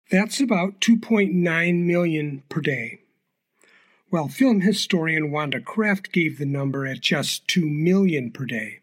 That's 0.10 0.39
about 0.39 0.80
2.9 0.82 1.84
million 1.84 2.44
per 2.50 2.62
day. 2.62 3.01
While 4.10 4.30
film 4.30 4.62
historian 4.62 5.32
Wanda 5.32 5.60
Kraft 5.60 6.12
gave 6.12 6.38
the 6.38 6.46
number 6.46 6.86
at 6.86 7.01
just 7.01 7.48
2 7.48 7.65
million 7.65 8.32
per 8.32 8.46
day. 8.46 8.82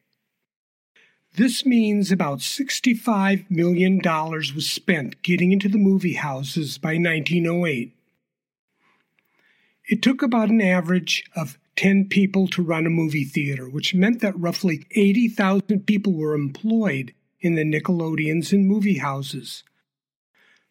This 1.34 1.64
means 1.64 2.12
about 2.12 2.40
$65 2.40 3.50
million 3.50 4.00
was 4.04 4.68
spent 4.68 5.22
getting 5.22 5.50
into 5.50 5.68
the 5.68 5.78
movie 5.78 6.14
houses 6.14 6.76
by 6.76 6.96
1908. 6.96 7.96
It 9.88 10.02
took 10.02 10.22
about 10.22 10.50
an 10.50 10.60
average 10.60 11.24
of 11.34 11.58
10 11.76 12.08
people 12.08 12.46
to 12.48 12.62
run 12.62 12.86
a 12.86 12.90
movie 12.90 13.24
theater, 13.24 13.68
which 13.68 13.94
meant 13.94 14.20
that 14.20 14.38
roughly 14.38 14.86
80,000 14.92 15.86
people 15.86 16.12
were 16.12 16.34
employed 16.34 17.14
in 17.40 17.54
the 17.54 17.64
Nickelodeons 17.64 18.52
and 18.52 18.66
movie 18.66 18.98
houses. 18.98 19.64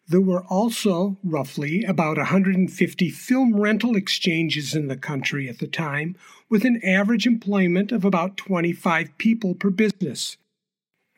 There 0.08 0.20
were 0.20 0.44
also 0.44 1.18
roughly 1.22 1.84
about 1.84 2.16
150 2.16 3.10
film 3.10 3.56
rental 3.56 3.96
exchanges 3.96 4.74
in 4.74 4.88
the 4.88 4.96
country 4.96 5.48
at 5.48 5.58
the 5.58 5.66
time, 5.66 6.16
with 6.48 6.64
an 6.64 6.80
average 6.84 7.26
employment 7.26 7.92
of 7.92 8.04
about 8.04 8.36
25 8.36 9.16
people 9.16 9.54
per 9.54 9.70
business, 9.70 10.36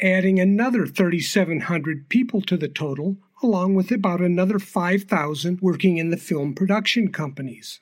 adding 0.01 0.39
another 0.39 0.87
3,700 0.87 2.09
people 2.09 2.41
to 2.43 2.57
the 2.57 2.69
total, 2.69 3.17
along 3.43 3.75
with 3.75 3.91
about 3.91 4.21
another 4.21 4.59
5,000 4.59 5.61
working 5.61 5.99
in 5.99 6.11
the 6.11 6.17
film 6.17 6.55
production 6.55 7.11
companies. 7.11 7.81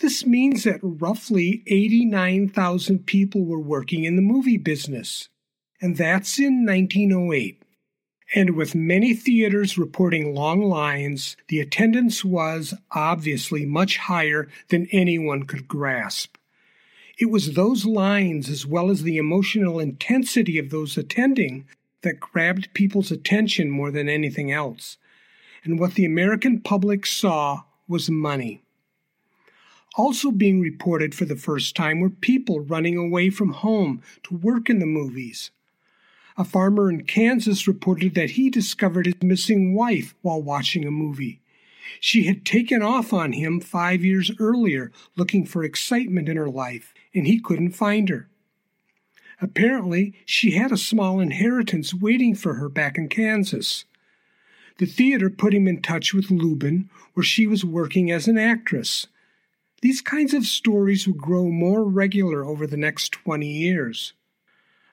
This 0.00 0.26
means 0.26 0.64
that 0.64 0.80
roughly 0.82 1.62
89,000 1.66 3.06
people 3.06 3.46
were 3.46 3.60
working 3.60 4.04
in 4.04 4.16
the 4.16 4.22
movie 4.22 4.58
business, 4.58 5.30
and 5.80 5.96
that's 5.96 6.38
in 6.38 6.66
1908. 6.66 7.62
And 8.34 8.56
with 8.56 8.74
many 8.74 9.14
theaters 9.14 9.78
reporting 9.78 10.34
long 10.34 10.62
lines, 10.62 11.36
the 11.48 11.60
attendance 11.60 12.24
was 12.24 12.74
obviously 12.90 13.64
much 13.64 13.96
higher 13.96 14.48
than 14.68 14.88
anyone 14.92 15.44
could 15.44 15.66
grasp. 15.66 16.36
It 17.18 17.30
was 17.30 17.54
those 17.54 17.86
lines, 17.86 18.50
as 18.50 18.66
well 18.66 18.90
as 18.90 19.02
the 19.02 19.16
emotional 19.16 19.78
intensity 19.78 20.58
of 20.58 20.68
those 20.68 20.98
attending, 20.98 21.64
that 22.02 22.20
grabbed 22.20 22.74
people's 22.74 23.10
attention 23.10 23.70
more 23.70 23.90
than 23.90 24.10
anything 24.10 24.52
else. 24.52 24.98
And 25.64 25.80
what 25.80 25.94
the 25.94 26.04
American 26.04 26.60
public 26.60 27.06
saw 27.06 27.62
was 27.88 28.10
money. 28.10 28.60
Also 29.96 30.30
being 30.30 30.60
reported 30.60 31.14
for 31.14 31.24
the 31.24 31.36
first 31.36 31.74
time 31.74 32.00
were 32.00 32.10
people 32.10 32.60
running 32.60 32.98
away 32.98 33.30
from 33.30 33.52
home 33.52 34.02
to 34.24 34.36
work 34.36 34.68
in 34.68 34.78
the 34.78 34.86
movies. 34.86 35.50
A 36.36 36.44
farmer 36.44 36.90
in 36.90 37.04
Kansas 37.04 37.66
reported 37.66 38.14
that 38.14 38.32
he 38.32 38.50
discovered 38.50 39.06
his 39.06 39.22
missing 39.22 39.74
wife 39.74 40.14
while 40.20 40.42
watching 40.42 40.84
a 40.84 40.90
movie. 40.90 41.40
She 41.98 42.24
had 42.24 42.44
taken 42.44 42.82
off 42.82 43.14
on 43.14 43.32
him 43.32 43.58
five 43.58 44.04
years 44.04 44.30
earlier 44.38 44.92
looking 45.16 45.46
for 45.46 45.64
excitement 45.64 46.28
in 46.28 46.36
her 46.36 46.50
life, 46.50 46.92
and 47.14 47.26
he 47.26 47.40
couldn't 47.40 47.70
find 47.70 48.10
her. 48.10 48.28
Apparently, 49.40 50.12
she 50.26 50.52
had 50.52 50.72
a 50.72 50.76
small 50.76 51.20
inheritance 51.20 51.94
waiting 51.94 52.34
for 52.34 52.54
her 52.54 52.68
back 52.68 52.98
in 52.98 53.08
Kansas. 53.08 53.86
The 54.76 54.86
theater 54.86 55.30
put 55.30 55.54
him 55.54 55.66
in 55.66 55.80
touch 55.80 56.12
with 56.12 56.30
Lubin, 56.30 56.90
where 57.14 57.24
she 57.24 57.46
was 57.46 57.64
working 57.64 58.10
as 58.10 58.28
an 58.28 58.36
actress. 58.36 59.06
These 59.82 60.00
kinds 60.00 60.32
of 60.32 60.46
stories 60.46 61.06
would 61.06 61.18
grow 61.18 61.50
more 61.50 61.84
regular 61.84 62.44
over 62.44 62.66
the 62.66 62.78
next 62.78 63.12
20 63.12 63.46
years. 63.46 64.14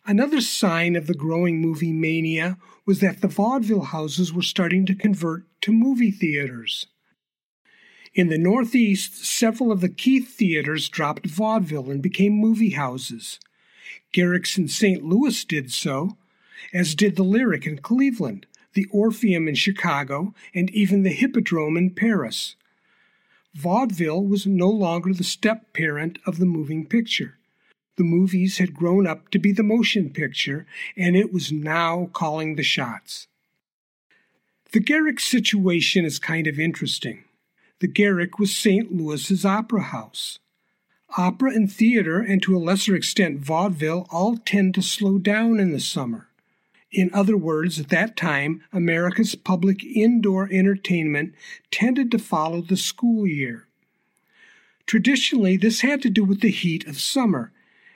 Another 0.06 0.42
sign 0.42 0.98
of 0.98 1.08
the 1.08 1.14
growing 1.14 1.62
movie 1.62 1.94
mania 1.94 2.58
was 2.86 3.00
that 3.00 3.22
the 3.22 3.30
vaudeville 3.30 3.86
houses 3.86 4.34
were 4.34 4.42
starting 4.42 4.86
to 4.86 4.96
convert 4.96 5.46
to 5.62 5.72
movie 5.72 6.12
theaters. 6.12 6.88
In 8.14 8.28
the 8.28 8.38
Northeast, 8.38 9.26
several 9.26 9.72
of 9.72 9.80
the 9.80 9.90
Keith 9.90 10.36
theaters 10.36 10.90
dropped 10.90 11.28
vaudeville 11.28 11.90
and 11.90 12.02
became 12.02 12.34
movie 12.34 12.72
houses. 12.72 13.40
Garrick's 14.12 14.58
in 14.58 14.68
St. 14.68 15.04
Louis 15.04 15.46
did 15.46 15.72
so, 15.72 16.18
as 16.74 16.94
did 16.94 17.16
the 17.16 17.24
Lyric 17.24 17.66
in 17.66 17.78
Cleveland, 17.78 18.46
the 18.74 18.86
Orpheum 18.92 19.48
in 19.48 19.56
Chicago, 19.56 20.34
and 20.54 20.70
even 20.72 21.04
the 21.04 21.10
Hippodrome 21.10 21.78
in 21.78 21.92
Paris 21.92 22.56
vaudeville 23.54 24.24
was 24.24 24.46
no 24.46 24.70
longer 24.70 25.14
the 25.14 25.24
step 25.24 25.74
parent 25.74 26.20
of 26.26 26.38
the 26.38 26.46
moving 26.46 26.86
picture. 26.86 27.38
The 27.96 28.04
movies 28.04 28.58
had 28.58 28.74
grown 28.74 29.06
up 29.06 29.30
to 29.30 29.40
be 29.40 29.52
the 29.52 29.64
motion 29.64 30.10
picture, 30.10 30.66
and 30.98 31.16
it 31.16 31.32
was 31.32 31.52
now 31.52 32.10
calling 32.14 32.56
the 32.56 32.64
shots. 32.64 33.28
The 34.72 34.80
Garrick 34.80 35.20
situation 35.20 36.04
is 36.04 36.18
kind 36.18 36.48
of 36.48 36.60
interesting. 36.60 37.24
The 37.80 37.88
Garrick 37.88 38.40
was 38.40 38.56
St. 38.56 38.92
Louis's 38.92 39.46
opera 39.46 39.84
house. 39.84 40.40
Opera 41.16 41.52
and 41.52 41.72
theater, 41.72 42.20
and 42.20 42.42
to 42.42 42.58
a 42.58 42.58
lesser 42.58 42.96
extent 42.96 43.40
vaudeville, 43.40 44.08
all 44.10 44.38
tend 44.38 44.74
to 44.74 44.82
slow 44.82 45.20
down 45.20 45.60
in 45.60 45.72
the 45.72 45.80
summer. 45.80 46.28
In 46.94 47.10
other 47.12 47.36
words, 47.36 47.80
at 47.80 47.90
that 47.90 48.16
time, 48.16 48.64
America's 48.72 49.34
public 49.34 49.84
indoor 49.84 50.48
entertainment 50.52 51.34
tended 51.72 52.12
to 52.12 52.20
follow 52.20 52.62
the 52.62 52.78
school 52.78 53.26
year. 53.26 53.68
Traditionally, 54.86 55.58
this 55.58 55.82
had 55.82 56.04
to 56.04 56.10
do 56.12 56.24
with 56.24 56.42
the 56.42 56.52
heat 56.52 56.86
of 56.86 57.00
summer, 57.00 57.52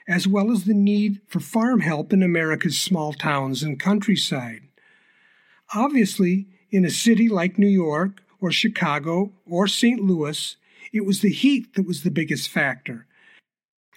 as 0.08 0.26
well 0.26 0.50
as 0.50 0.64
the 0.64 0.74
need 0.74 1.20
for 1.28 1.38
farm 1.38 1.80
help 1.80 2.12
in 2.12 2.24
America's 2.24 2.80
small 2.80 3.12
towns 3.12 3.62
and 3.62 3.78
countryside. 3.78 4.62
Obviously, 5.74 6.46
in 6.70 6.84
a 6.84 6.90
city 6.90 7.28
like 7.28 7.56
New 7.56 7.68
York 7.68 8.22
or 8.40 8.50
Chicago 8.50 9.30
or 9.46 9.68
St. 9.68 10.00
Louis, 10.00 10.56
it 10.92 11.06
was 11.06 11.20
the 11.20 11.32
heat 11.32 11.74
that 11.74 11.86
was 11.86 12.02
the 12.02 12.10
biggest 12.10 12.48
factor, 12.48 13.06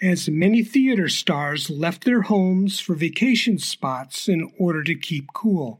as 0.01 0.27
many 0.27 0.63
theater 0.63 1.07
stars 1.07 1.69
left 1.69 2.05
their 2.05 2.23
homes 2.23 2.79
for 2.79 2.95
vacation 2.95 3.59
spots 3.59 4.27
in 4.27 4.51
order 4.57 4.83
to 4.83 4.95
keep 4.95 5.31
cool. 5.33 5.79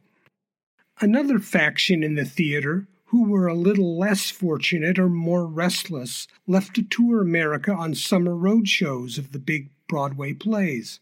Another 0.99 1.39
faction 1.39 2.03
in 2.03 2.13
the 2.13 2.25
theater, 2.25 2.87
who 3.05 3.23
were 3.27 3.47
a 3.47 3.55
little 3.55 3.97
less 3.97 4.29
fortunate 4.29 4.99
or 4.99 5.09
more 5.09 5.47
restless, 5.47 6.27
left 6.45 6.75
to 6.75 6.83
tour 6.83 7.21
America 7.21 7.73
on 7.73 7.95
summer 7.95 8.35
road 8.35 8.67
shows 8.67 9.17
of 9.17 9.31
the 9.31 9.39
big 9.39 9.69
Broadway 9.87 10.33
plays. 10.33 10.99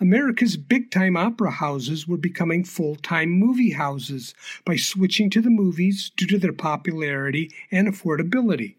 America's 0.00 0.56
big 0.56 0.90
time 0.90 1.16
opera 1.16 1.52
houses 1.52 2.06
were 2.06 2.18
becoming 2.18 2.64
full 2.64 2.96
time 2.96 3.30
movie 3.30 3.70
houses 3.70 4.34
by 4.64 4.76
switching 4.76 5.30
to 5.30 5.40
the 5.40 5.48
movies 5.48 6.10
due 6.16 6.26
to 6.26 6.38
their 6.38 6.52
popularity 6.52 7.50
and 7.70 7.88
affordability. 7.88 8.74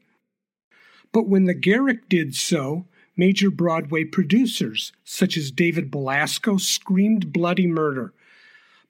But 1.12 1.28
when 1.28 1.46
the 1.46 1.56
Garrick 1.56 2.10
did 2.10 2.36
so, 2.36 2.86
major 3.18 3.50
Broadway 3.50 4.04
producers, 4.04 4.94
such 5.04 5.36
as 5.36 5.52
David 5.52 5.92
Belasco, 5.92 6.58
screamed 6.58 7.34
bloody 7.34 7.68
murder 7.68 8.14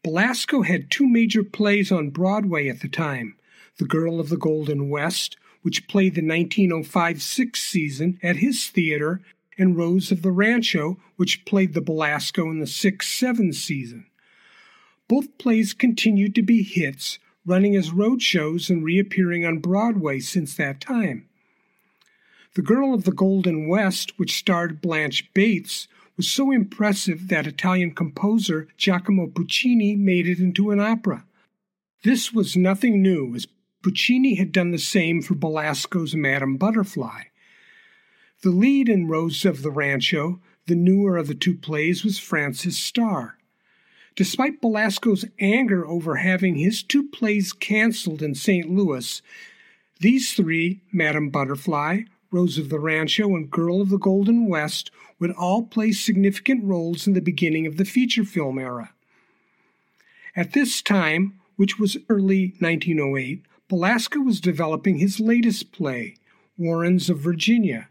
Belasco 0.07 0.61
had 0.61 0.89
two 0.89 1.05
major 1.05 1.43
plays 1.43 1.91
on 1.91 2.11
Broadway 2.11 2.69
at 2.69 2.79
the 2.79 2.87
time 2.87 3.35
The 3.77 3.85
Girl 3.85 4.21
of 4.21 4.29
the 4.29 4.37
Golden 4.37 4.89
West, 4.89 5.35
which 5.63 5.87
played 5.87 6.15
the 6.15 6.25
1905 6.25 7.21
6 7.21 7.59
season 7.59 8.19
at 8.23 8.37
his 8.37 8.67
theater, 8.67 9.21
and 9.57 9.75
Rose 9.75 10.09
of 10.09 10.21
the 10.21 10.31
Rancho, 10.31 10.97
which 11.17 11.43
played 11.45 11.73
the 11.73 11.81
Belasco 11.81 12.49
in 12.49 12.59
the 12.59 12.67
6 12.67 13.05
7 13.05 13.51
season. 13.51 14.05
Both 15.09 15.37
plays 15.37 15.73
continued 15.73 16.35
to 16.35 16.41
be 16.41 16.63
hits, 16.63 17.19
running 17.45 17.75
as 17.75 17.91
road 17.91 18.21
shows 18.21 18.69
and 18.69 18.85
reappearing 18.85 19.45
on 19.45 19.59
Broadway 19.59 20.19
since 20.19 20.55
that 20.55 20.79
time. 20.79 21.27
The 22.57 22.63
Girl 22.63 22.95
of 22.95 23.03
the 23.03 23.11
Golden 23.11 23.67
West, 23.67 24.17
which 24.17 24.35
starred 24.35 24.81
Blanche 24.81 25.31
Bates, 25.35 25.87
was 26.15 26.27
so 26.27 26.49
impressive 26.49 27.27
that 27.27 27.45
Italian 27.45 27.91
composer 27.93 28.67
Giacomo 28.77 29.27
Puccini 29.27 29.95
made 29.95 30.27
it 30.27 30.39
into 30.39 30.71
an 30.71 30.79
opera. 30.79 31.23
This 32.03 32.33
was 32.33 32.57
nothing 32.57 32.99
new, 32.99 33.35
as 33.35 33.45
Puccini 33.83 34.33
had 34.33 34.51
done 34.51 34.71
the 34.71 34.79
same 34.79 35.21
for 35.21 35.35
Belasco's 35.35 36.15
Madame 36.15 36.57
Butterfly. 36.57 37.25
The 38.41 38.49
lead 38.49 38.89
in 38.89 39.07
Rose 39.07 39.45
of 39.45 39.61
the 39.61 39.69
Rancho, 39.69 40.41
the 40.65 40.75
newer 40.75 41.15
of 41.15 41.27
the 41.27 41.35
two 41.35 41.55
plays, 41.55 42.03
was 42.03 42.17
Frances 42.17 42.79
Starr. 42.79 43.37
Despite 44.15 44.61
Belasco's 44.61 45.25
anger 45.37 45.85
over 45.85 46.15
having 46.15 46.55
his 46.55 46.81
two 46.81 47.07
plays 47.07 47.53
canceled 47.53 48.23
in 48.23 48.33
St. 48.33 48.67
Louis, 48.67 49.21
these 49.99 50.33
three, 50.33 50.81
Madame 50.91 51.29
Butterfly, 51.29 52.01
Rose 52.31 52.57
of 52.57 52.69
the 52.69 52.79
Rancho, 52.79 53.35
and 53.35 53.49
Girl 53.49 53.81
of 53.81 53.89
the 53.89 53.97
Golden 53.97 54.47
West, 54.47 54.91
would 55.19 55.31
all 55.31 55.63
play 55.63 55.91
significant 55.91 56.63
roles 56.63 57.07
in 57.07 57.13
the 57.13 57.21
beginning 57.21 57.65
of 57.65 57.77
the 57.77 57.85
feature 57.85 58.23
film 58.23 58.59
era. 58.59 58.93
At 60.35 60.53
this 60.53 60.81
time, 60.81 61.39
which 61.55 61.79
was 61.79 61.97
early 62.09 62.53
1908, 62.59 63.43
Belasco 63.67 64.19
was 64.19 64.39
developing 64.39 64.97
his 64.97 65.19
latest 65.19 65.71
play, 65.71 66.15
Warrens 66.57 67.09
of 67.09 67.19
Virginia. 67.19 67.89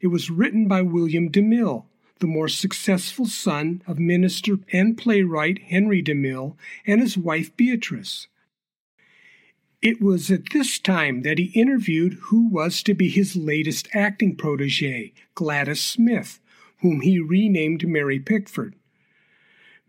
It 0.00 0.08
was 0.08 0.30
written 0.30 0.68
by 0.68 0.82
William 0.82 1.30
DeMille, 1.30 1.84
the 2.20 2.26
more 2.26 2.48
successful 2.48 3.26
son 3.26 3.82
of 3.86 3.98
minister 3.98 4.58
and 4.72 4.96
playwright 4.96 5.58
Henry 5.62 6.02
DeMille 6.02 6.56
and 6.86 7.00
his 7.00 7.18
wife 7.18 7.54
Beatrice. 7.56 8.28
It 9.84 10.00
was 10.00 10.30
at 10.30 10.48
this 10.48 10.78
time 10.78 11.20
that 11.24 11.36
he 11.36 11.52
interviewed 11.54 12.14
who 12.28 12.48
was 12.48 12.82
to 12.84 12.94
be 12.94 13.10
his 13.10 13.36
latest 13.36 13.86
acting 13.92 14.34
protege, 14.34 15.12
Gladys 15.34 15.84
Smith, 15.84 16.40
whom 16.78 17.02
he 17.02 17.18
renamed 17.18 17.86
Mary 17.86 18.18
Pickford. 18.18 18.76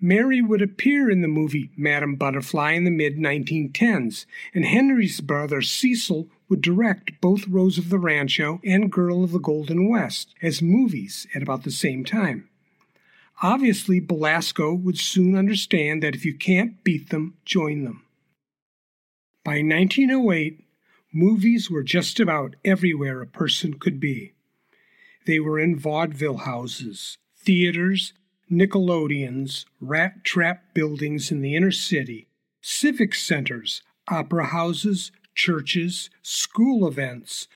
Mary 0.02 0.42
would 0.42 0.62
appear 0.62 1.10
in 1.10 1.22
the 1.22 1.30
movie 1.30 1.70
Madame 1.78 2.18
Butterfly 2.18 2.74
in 2.74 2.84
the 2.84 2.92
mid 2.92 3.16
1910s, 3.16 4.26
and 4.54 4.66
Henry's 4.66 5.22
brother 5.22 5.62
Cecil 5.62 6.28
would 6.50 6.62
direct 6.62 7.22
both 7.22 7.48
Rose 7.48 7.78
of 7.78 7.88
the 7.88 7.98
Rancho 7.98 8.60
and 8.66 8.92
Girl 8.92 9.24
of 9.24 9.32
the 9.32 9.40
Golden 9.40 9.88
West 9.88 10.36
as 10.42 10.62
movies 10.62 11.26
at 11.34 11.42
about 11.42 11.64
the 11.64 11.72
same 11.72 12.04
time. 12.04 12.50
Obviously, 13.42 14.02
Belasco 14.02 14.74
would 14.74 15.00
soon 15.00 15.38
understand 15.38 16.04
that 16.04 16.16
if 16.16 16.26
you 16.26 16.34
can't 16.34 16.84
beat 16.84 17.12
them, 17.12 17.36
join 17.46 17.86
them. 17.86 18.05
By 19.46 19.62
1908, 19.62 20.66
movies 21.14 21.70
were 21.70 21.84
just 21.84 22.20
about 22.20 22.56
everywhere 22.66 23.22
a 23.22 23.28
person 23.28 23.76
could 23.76 24.00
be. 24.00 24.34
They 25.28 25.40
were 25.40 25.60
in 25.60 25.78
vaudeville 25.78 26.38
houses, 26.38 27.20
theaters, 27.38 28.14
Nickelodeons, 28.50 29.66
rat 29.80 30.24
trap 30.24 30.74
buildings 30.74 31.30
in 31.30 31.42
the 31.42 31.56
inner 31.56 31.70
city, 31.70 32.28
civic 32.60 33.14
centers, 33.14 33.84
opera 34.08 34.48
houses, 34.48 35.12
churches, 35.36 36.10
school 36.24 36.88
events, 36.88 37.48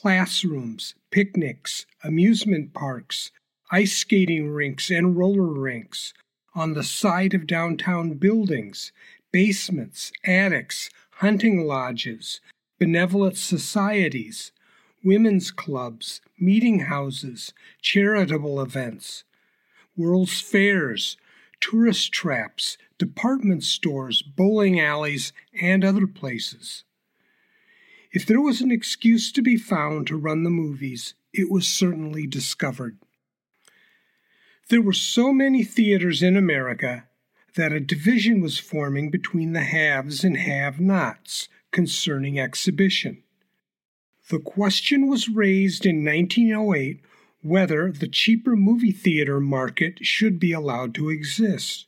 classrooms, 0.00 0.94
picnics, 1.10 1.86
amusement 2.04 2.72
parks, 2.72 3.32
ice 3.72 3.96
skating 3.96 4.48
rinks, 4.50 4.90
and 4.90 5.16
roller 5.16 5.52
rinks, 5.52 6.14
on 6.54 6.74
the 6.74 6.84
side 6.84 7.34
of 7.34 7.48
downtown 7.48 8.12
buildings, 8.12 8.92
basements, 9.32 10.12
attics, 10.24 10.88
hunting 11.22 11.64
lodges, 11.64 12.40
benevolent 12.80 13.36
societies, 13.36 14.50
women's 15.04 15.52
clubs, 15.52 16.20
meeting 16.36 16.80
houses, 16.80 17.54
charitable 17.80 18.60
events, 18.60 19.22
world's 19.96 20.40
fairs, 20.40 21.16
tourist 21.60 22.12
traps, 22.12 22.76
department 22.98 23.62
stores, 23.62 24.20
bowling 24.20 24.80
alleys, 24.80 25.32
and 25.60 25.84
other 25.84 26.08
places. 26.08 26.82
If 28.10 28.26
there 28.26 28.40
was 28.40 28.60
an 28.60 28.72
excuse 28.72 29.30
to 29.30 29.42
be 29.42 29.56
found 29.56 30.08
to 30.08 30.16
run 30.16 30.42
the 30.42 30.50
movies, 30.50 31.14
it 31.32 31.48
was 31.48 31.68
certainly 31.68 32.26
discovered. 32.26 32.98
There 34.70 34.82
were 34.82 34.92
so 34.92 35.32
many 35.32 35.62
theaters 35.62 36.20
in 36.20 36.36
America 36.36 37.04
that 37.54 37.72
a 37.72 37.80
division 37.80 38.40
was 38.40 38.58
forming 38.58 39.10
between 39.10 39.52
the 39.52 39.62
haves 39.62 40.24
and 40.24 40.36
have 40.36 40.80
nots 40.80 41.48
concerning 41.70 42.38
exhibition. 42.38 43.22
The 44.28 44.38
question 44.38 45.08
was 45.08 45.28
raised 45.28 45.84
in 45.84 46.04
1908 46.04 47.00
whether 47.42 47.90
the 47.90 48.08
cheaper 48.08 48.54
movie 48.54 48.92
theater 48.92 49.40
market 49.40 50.04
should 50.06 50.38
be 50.38 50.52
allowed 50.52 50.94
to 50.94 51.10
exist. 51.10 51.86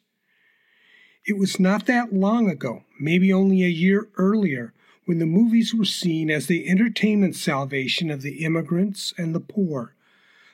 It 1.26 1.38
was 1.38 1.60
not 1.60 1.86
that 1.86 2.12
long 2.12 2.50
ago, 2.50 2.84
maybe 3.00 3.32
only 3.32 3.62
a 3.62 3.68
year 3.68 4.08
earlier, 4.16 4.74
when 5.06 5.20
the 5.20 5.26
movies 5.26 5.74
were 5.74 5.84
seen 5.84 6.30
as 6.30 6.46
the 6.46 6.68
entertainment 6.68 7.36
salvation 7.36 8.10
of 8.10 8.22
the 8.22 8.44
immigrants 8.44 9.14
and 9.16 9.34
the 9.34 9.40
poor. 9.40 9.94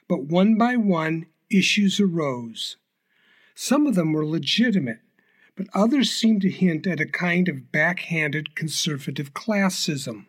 But 0.07 0.25
one 0.25 0.57
by 0.57 0.77
one, 0.77 1.27
issues 1.51 1.99
arose. 1.99 2.77
Some 3.63 3.87
of 3.87 3.95
them 3.95 4.15
were 4.15 4.25
legitimate, 4.25 5.01
but 5.55 5.69
others 5.75 6.11
seemed 6.11 6.41
to 6.41 6.51
hint 6.51 6.87
at 6.87 6.99
a 6.99 7.05
kind 7.05 7.47
of 7.47 7.71
backhanded 7.71 8.55
conservative 8.55 9.35
classism. 9.35 10.29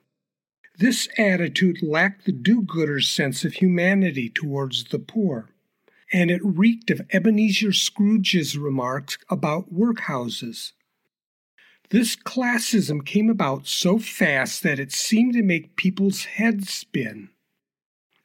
This 0.78 1.08
attitude 1.18 1.82
lacked 1.82 2.26
the 2.26 2.34
do 2.34 2.62
gooder's 2.62 3.08
sense 3.08 3.46
of 3.46 3.54
humanity 3.54 4.28
towards 4.28 4.84
the 4.84 5.00
poor, 5.00 5.50
and 6.12 6.30
it 6.30 6.44
reeked 6.44 6.92
of 6.92 7.08
Ebenezer 7.14 7.72
Scrooge's 7.72 8.58
remarks 8.58 9.18
about 9.30 9.74
workhouses. 9.74 10.74
This 11.90 12.18
classism 12.18 13.06
came 13.06 13.30
about 13.30 13.66
so 13.66 13.98
fast 13.98 14.62
that 14.64 14.78
it 14.78 14.92
seemed 14.92 15.36
to 15.36 15.42
make 15.42 15.78
people's 15.78 16.26
heads 16.26 16.74
spin. 16.74 17.30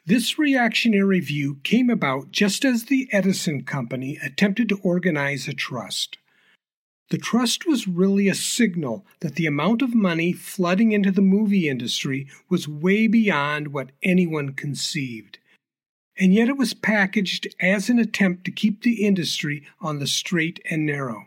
This 0.08 0.38
reactionary 0.38 1.18
view 1.18 1.58
came 1.64 1.90
about 1.90 2.30
just 2.30 2.64
as 2.64 2.84
the 2.84 3.08
Edison 3.10 3.64
Company 3.64 4.18
attempted 4.22 4.68
to 4.68 4.78
organize 4.84 5.48
a 5.48 5.52
trust. 5.52 6.18
The 7.10 7.18
trust 7.18 7.66
was 7.66 7.88
really 7.88 8.28
a 8.28 8.34
signal 8.36 9.04
that 9.18 9.34
the 9.34 9.46
amount 9.46 9.82
of 9.82 9.96
money 9.96 10.32
flooding 10.32 10.92
into 10.92 11.10
the 11.10 11.22
movie 11.22 11.68
industry 11.68 12.28
was 12.48 12.68
way 12.68 13.08
beyond 13.08 13.72
what 13.72 13.90
anyone 14.00 14.52
conceived. 14.52 15.40
And 16.16 16.32
yet 16.32 16.48
it 16.48 16.56
was 16.56 16.72
packaged 16.72 17.48
as 17.58 17.90
an 17.90 17.98
attempt 17.98 18.44
to 18.44 18.52
keep 18.52 18.82
the 18.82 19.04
industry 19.04 19.64
on 19.80 19.98
the 19.98 20.06
straight 20.06 20.60
and 20.70 20.86
narrow. 20.86 21.26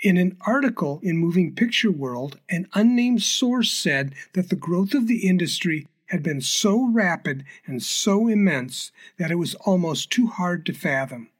In 0.00 0.16
an 0.16 0.36
article 0.42 1.00
in 1.02 1.16
Moving 1.16 1.56
Picture 1.56 1.90
World, 1.90 2.38
an 2.48 2.68
unnamed 2.74 3.22
source 3.22 3.72
said 3.72 4.14
that 4.34 4.48
the 4.48 4.54
growth 4.54 4.94
of 4.94 5.08
the 5.08 5.26
industry 5.28 5.88
had 6.08 6.22
been 6.22 6.40
so 6.40 6.90
rapid 6.92 7.44
and 7.66 7.82
so 7.82 8.28
immense 8.28 8.92
that 9.18 9.30
it 9.30 9.36
was 9.36 9.54
almost 9.56 10.10
too 10.10 10.26
hard 10.26 10.66
to 10.66 10.72
fathom. 10.72 11.30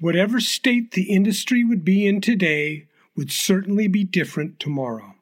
Whatever 0.00 0.40
state 0.40 0.92
the 0.92 1.10
industry 1.10 1.64
would 1.64 1.84
be 1.84 2.06
in 2.06 2.20
today 2.20 2.86
would 3.16 3.30
certainly 3.30 3.88
be 3.88 4.04
different 4.04 4.58
tomorrow. 4.58 5.14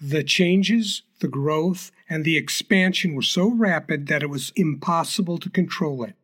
The 0.00 0.24
changes, 0.24 1.02
the 1.20 1.28
growth, 1.28 1.92
and 2.08 2.24
the 2.24 2.36
expansion 2.36 3.14
were 3.14 3.22
so 3.22 3.48
rapid 3.48 4.06
that 4.06 4.22
it 4.22 4.30
was 4.30 4.52
impossible 4.56 5.38
to 5.38 5.50
control 5.50 6.04
it. 6.04 6.14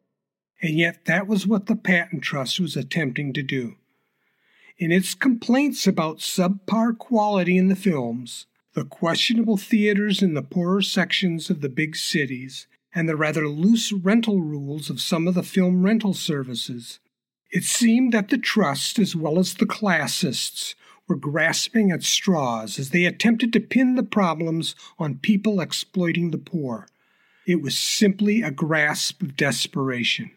And 0.61 0.77
yet, 0.77 1.05
that 1.05 1.29
was 1.29 1.47
what 1.47 1.67
the 1.67 1.77
Patent 1.77 2.23
Trust 2.23 2.59
was 2.59 2.77
attempting 2.77 3.33
to 3.35 3.43
do. 3.43 3.77
In 4.79 4.91
its 4.91 5.15
complaints 5.15 5.87
about 5.87 6.19
subpar 6.19 6.97
quality 6.97 7.57
in 7.57 7.69
the 7.69 7.77
films, 7.77 8.47
the 8.79 8.85
questionable 8.85 9.57
theaters 9.57 10.23
in 10.23 10.35
the 10.35 10.43
poorer 10.43 10.81
sections 10.81 11.51
of 11.51 11.63
the 11.63 11.69
big 11.69 11.97
cities, 11.97 12.69
and 12.95 13.09
the 13.09 13.17
rather 13.17 13.49
loose 13.49 13.91
rental 13.91 14.41
rules 14.41 14.89
of 14.89 15.01
some 15.01 15.27
of 15.27 15.35
the 15.35 15.43
film 15.43 15.83
rental 15.83 16.15
services, 16.15 17.01
it 17.51 17.65
seemed 17.65 18.13
that 18.13 18.29
the 18.29 18.39
Trust, 18.39 19.01
as 19.01 19.17
well 19.17 19.41
as 19.41 19.55
the 19.55 19.67
classists, 19.67 20.77
were 21.09 21.17
grasping 21.17 21.91
at 21.91 22.05
straws 22.05 22.79
as 22.79 22.91
they 22.91 23.05
attempted 23.05 23.53
to 23.53 23.59
pin 23.59 23.97
the 23.97 24.05
problems 24.05 24.77
on 24.97 25.19
people 25.19 25.61
exploiting 25.61 26.31
the 26.31 26.39
poor. 26.39 26.87
It 27.49 27.61
was 27.61 27.77
simply 27.77 28.43
a 28.43 28.53
grasp 28.53 29.23
of 29.23 29.37
desperation. 29.37 30.31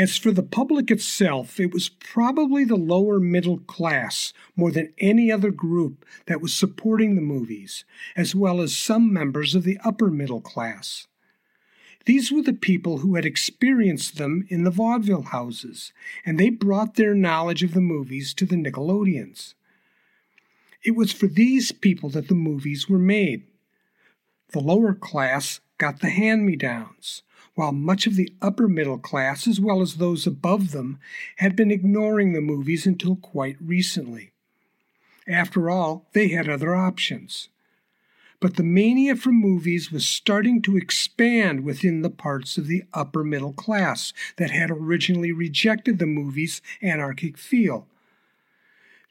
As 0.00 0.16
for 0.16 0.32
the 0.32 0.42
public 0.42 0.90
itself, 0.90 1.60
it 1.60 1.74
was 1.74 1.90
probably 1.90 2.64
the 2.64 2.74
lower 2.74 3.20
middle 3.20 3.58
class 3.58 4.32
more 4.56 4.70
than 4.70 4.94
any 4.96 5.30
other 5.30 5.50
group 5.50 6.06
that 6.24 6.40
was 6.40 6.54
supporting 6.54 7.16
the 7.16 7.20
movies, 7.20 7.84
as 8.16 8.34
well 8.34 8.62
as 8.62 8.74
some 8.74 9.12
members 9.12 9.54
of 9.54 9.62
the 9.62 9.78
upper 9.84 10.10
middle 10.10 10.40
class. 10.40 11.06
These 12.06 12.32
were 12.32 12.40
the 12.40 12.54
people 12.54 12.98
who 13.00 13.16
had 13.16 13.26
experienced 13.26 14.16
them 14.16 14.46
in 14.48 14.64
the 14.64 14.70
vaudeville 14.70 15.34
houses, 15.36 15.92
and 16.24 16.40
they 16.40 16.48
brought 16.48 16.94
their 16.94 17.14
knowledge 17.14 17.62
of 17.62 17.74
the 17.74 17.82
movies 17.82 18.32
to 18.32 18.46
the 18.46 18.56
Nickelodeons. 18.56 19.52
It 20.82 20.92
was 20.92 21.12
for 21.12 21.26
these 21.26 21.72
people 21.72 22.08
that 22.08 22.28
the 22.28 22.34
movies 22.34 22.88
were 22.88 22.98
made. 22.98 23.42
The 24.52 24.60
lower 24.60 24.94
class 24.94 25.60
got 25.76 26.00
the 26.00 26.08
hand 26.08 26.46
me 26.46 26.56
downs, 26.56 27.22
while 27.54 27.72
much 27.72 28.06
of 28.06 28.16
the 28.16 28.32
upper 28.40 28.68
middle 28.68 28.98
class, 28.98 29.46
as 29.46 29.60
well 29.60 29.80
as 29.80 29.94
those 29.94 30.26
above 30.26 30.72
them, 30.72 30.98
had 31.36 31.56
been 31.56 31.70
ignoring 31.70 32.32
the 32.32 32.40
movies 32.40 32.86
until 32.86 33.16
quite 33.16 33.56
recently. 33.60 34.32
After 35.28 35.70
all, 35.70 36.06
they 36.12 36.28
had 36.28 36.48
other 36.48 36.74
options 36.74 37.48
but 38.40 38.56
the 38.56 38.62
mania 38.62 39.14
for 39.14 39.30
movies 39.30 39.92
was 39.92 40.08
starting 40.08 40.62
to 40.62 40.76
expand 40.76 41.62
within 41.62 42.00
the 42.00 42.10
parts 42.10 42.56
of 42.56 42.66
the 42.66 42.82
upper 42.94 43.22
middle 43.22 43.52
class 43.52 44.14
that 44.36 44.50
had 44.50 44.70
originally 44.70 45.30
rejected 45.30 45.98
the 45.98 46.06
movie's 46.06 46.62
anarchic 46.82 47.36
feel. 47.36 47.86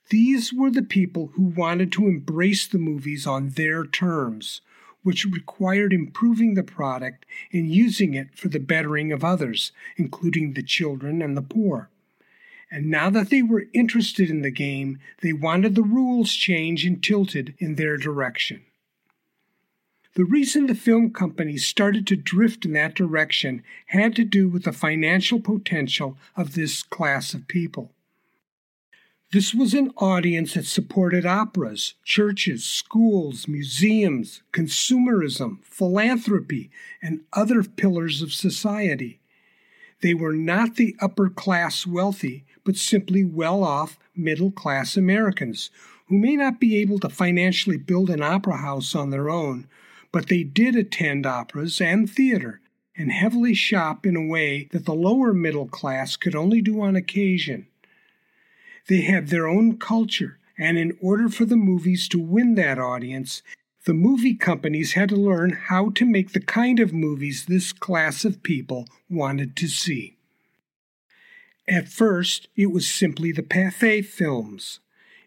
These 0.10 0.52
were 0.52 0.72
the 0.72 0.82
people 0.82 1.32
who 1.36 1.44
wanted 1.44 1.92
to 1.94 2.08
embrace 2.08 2.68
the 2.68 2.80
movies 2.80 3.28
on 3.28 3.50
their 3.50 3.86
terms, 3.86 4.62
which 5.04 5.26
required 5.26 5.94
improving 5.94 6.54
the 6.54 6.64
product 6.64 7.26
and 7.52 7.74
using 7.74 8.14
it 8.14 8.28
for 8.36 8.48
the 8.48 8.60
bettering 8.60 9.12
of 9.12 9.24
others, 9.24 9.72
including 9.98 10.54
the 10.54 10.64
children 10.64 11.22
and 11.22 11.36
the 11.38 11.42
poor. 11.42 11.90
And 12.72 12.88
now 12.88 13.10
that 13.10 13.30
they 13.30 13.42
were 13.42 13.66
interested 13.74 14.30
in 14.30 14.42
the 14.42 14.52
game, 14.52 15.00
they 15.22 15.34
wanted 15.34 15.76
the 15.76 15.82
rules 15.82 16.34
changed 16.34 16.86
and 16.86 17.02
tilted 17.02 17.56
in 17.58 17.76
their 17.76 17.98
direction. 17.98 18.62
The 20.16 20.26
reason 20.26 20.68
the 20.68 20.76
film 20.76 21.12
companies 21.12 21.66
started 21.66 22.06
to 22.08 22.16
drift 22.16 22.66
in 22.66 22.74
that 22.74 22.96
direction 22.96 23.64
had 23.88 24.16
to 24.18 24.26
do 24.26 24.50
with 24.50 24.64
the 24.64 24.74
financial 24.74 25.40
potential 25.40 26.18
of 26.36 26.54
this 26.54 26.84
class 26.84 27.34
of 27.34 27.48
people. 27.48 27.92
This 29.32 29.54
was 29.54 29.76
an 29.76 29.92
audience 29.98 30.56
that 30.56 30.66
supported 30.66 31.24
operas, 31.24 31.94
churches, 32.04 32.66
schools, 32.66 33.48
museums, 33.48 34.42
consumerism, 34.52 35.64
philanthropy, 35.64 36.72
and 37.00 37.22
other 37.32 37.62
pillars 37.62 38.24
of 38.24 38.34
society. 38.34 39.20
They 40.02 40.16
were 40.16 40.34
not 40.34 40.78
the 40.78 40.96
upper 41.00 41.30
class 41.30 41.86
wealthy, 41.86 42.44
but 42.64 42.76
simply 42.76 43.24
well 43.24 43.64
off 43.64 44.00
middle 44.16 44.50
class 44.50 44.98
Americans 44.98 45.70
who 46.08 46.18
may 46.18 46.36
not 46.36 46.60
be 46.60 46.78
able 46.78 46.98
to 46.98 47.10
financially 47.10 47.78
build 47.78 48.10
an 48.10 48.24
opera 48.24 48.58
house 48.58 48.96
on 48.96 49.12
their 49.12 49.30
own, 49.30 49.68
but 50.12 50.28
they 50.28 50.42
did 50.42 50.76
attend 50.76 51.28
operas 51.28 51.80
and 51.80 52.10
theater 52.10 52.62
and 52.98 53.12
heavily 53.12 53.54
shop 53.54 54.08
in 54.08 54.16
a 54.16 54.26
way 54.26 54.68
that 54.72 54.86
the 54.86 54.96
lower 54.96 55.36
middle 55.36 55.68
class 55.68 56.16
could 56.16 56.34
only 56.34 56.64
do 56.64 56.82
on 56.82 56.96
occasion. 56.96 57.68
They 58.90 59.02
had 59.02 59.28
their 59.28 59.48
own 59.48 59.78
culture, 59.78 60.40
and 60.58 60.76
in 60.80 60.98
order 61.00 61.30
for 61.30 61.46
the 61.46 61.56
movies 61.56 62.08
to 62.08 62.20
win 62.20 62.56
that 62.56 62.80
audience, 62.80 63.44
the 63.86 63.94
movie 63.94 64.34
companies 64.34 64.94
had 64.94 65.10
to 65.10 65.16
learn 65.16 65.52
how 65.52 65.92
to 65.92 66.06
make 66.06 66.32
the 66.32 66.40
kind 66.40 66.80
of 66.80 66.92
movies 66.92 67.46
this 67.46 67.72
class 67.72 68.26
of 68.26 68.42
people 68.42 68.88
wanted 69.08 69.56
to 69.58 69.68
see. 69.68 70.18
At 71.68 71.88
first, 71.88 72.48
it 72.56 72.72
was 72.72 72.92
simply 72.92 73.32
the 73.32 73.44
Pathé 73.44 74.04
films. 74.04 74.80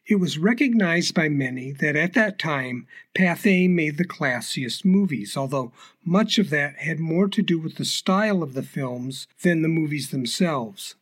It 0.09 0.17
was 0.17 0.39
recognized 0.39 1.15
by 1.15 1.29
many 1.29 1.71
that 1.71 1.95
at 1.95 2.15
that 2.15 2.41
time 2.41 2.89
Pathé 3.15 3.71
made 3.71 3.97
the 3.97 4.05
classiest 4.05 4.85
movies, 4.85 5.37
although 5.37 5.71
much 6.05 6.37
of 6.37 6.51
that 6.51 6.79
had 6.79 6.99
more 6.99 7.29
to 7.29 7.43
do 7.43 7.61
with 7.61 7.77
the 7.77 7.85
style 7.85 8.43
of 8.43 8.55
the 8.55 8.65
films 8.65 9.29
than 9.43 9.63
the 9.63 9.69
movies 9.69 10.11
themselves. 10.11 10.97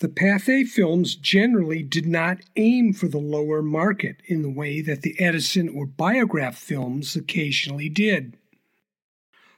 The 0.00 0.08
Pathé 0.08 0.64
films 0.64 1.16
generally 1.16 1.82
did 1.82 2.06
not 2.06 2.38
aim 2.54 2.92
for 2.92 3.08
the 3.08 3.18
lower 3.18 3.62
market 3.62 4.18
in 4.26 4.42
the 4.42 4.50
way 4.50 4.80
that 4.80 5.02
the 5.02 5.18
Edison 5.18 5.68
or 5.68 5.86
Biograph 5.86 6.56
films 6.56 7.16
occasionally 7.16 7.88
did. 7.88 8.36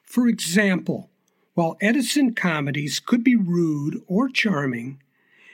For 0.03 0.29
example, 0.29 1.11
while 1.53 1.77
Edison 1.83 2.33
comedies 2.33 3.01
could 3.01 3.23
be 3.23 3.37
rude 3.37 4.03
or 4.07 4.31
charming, 4.31 5.03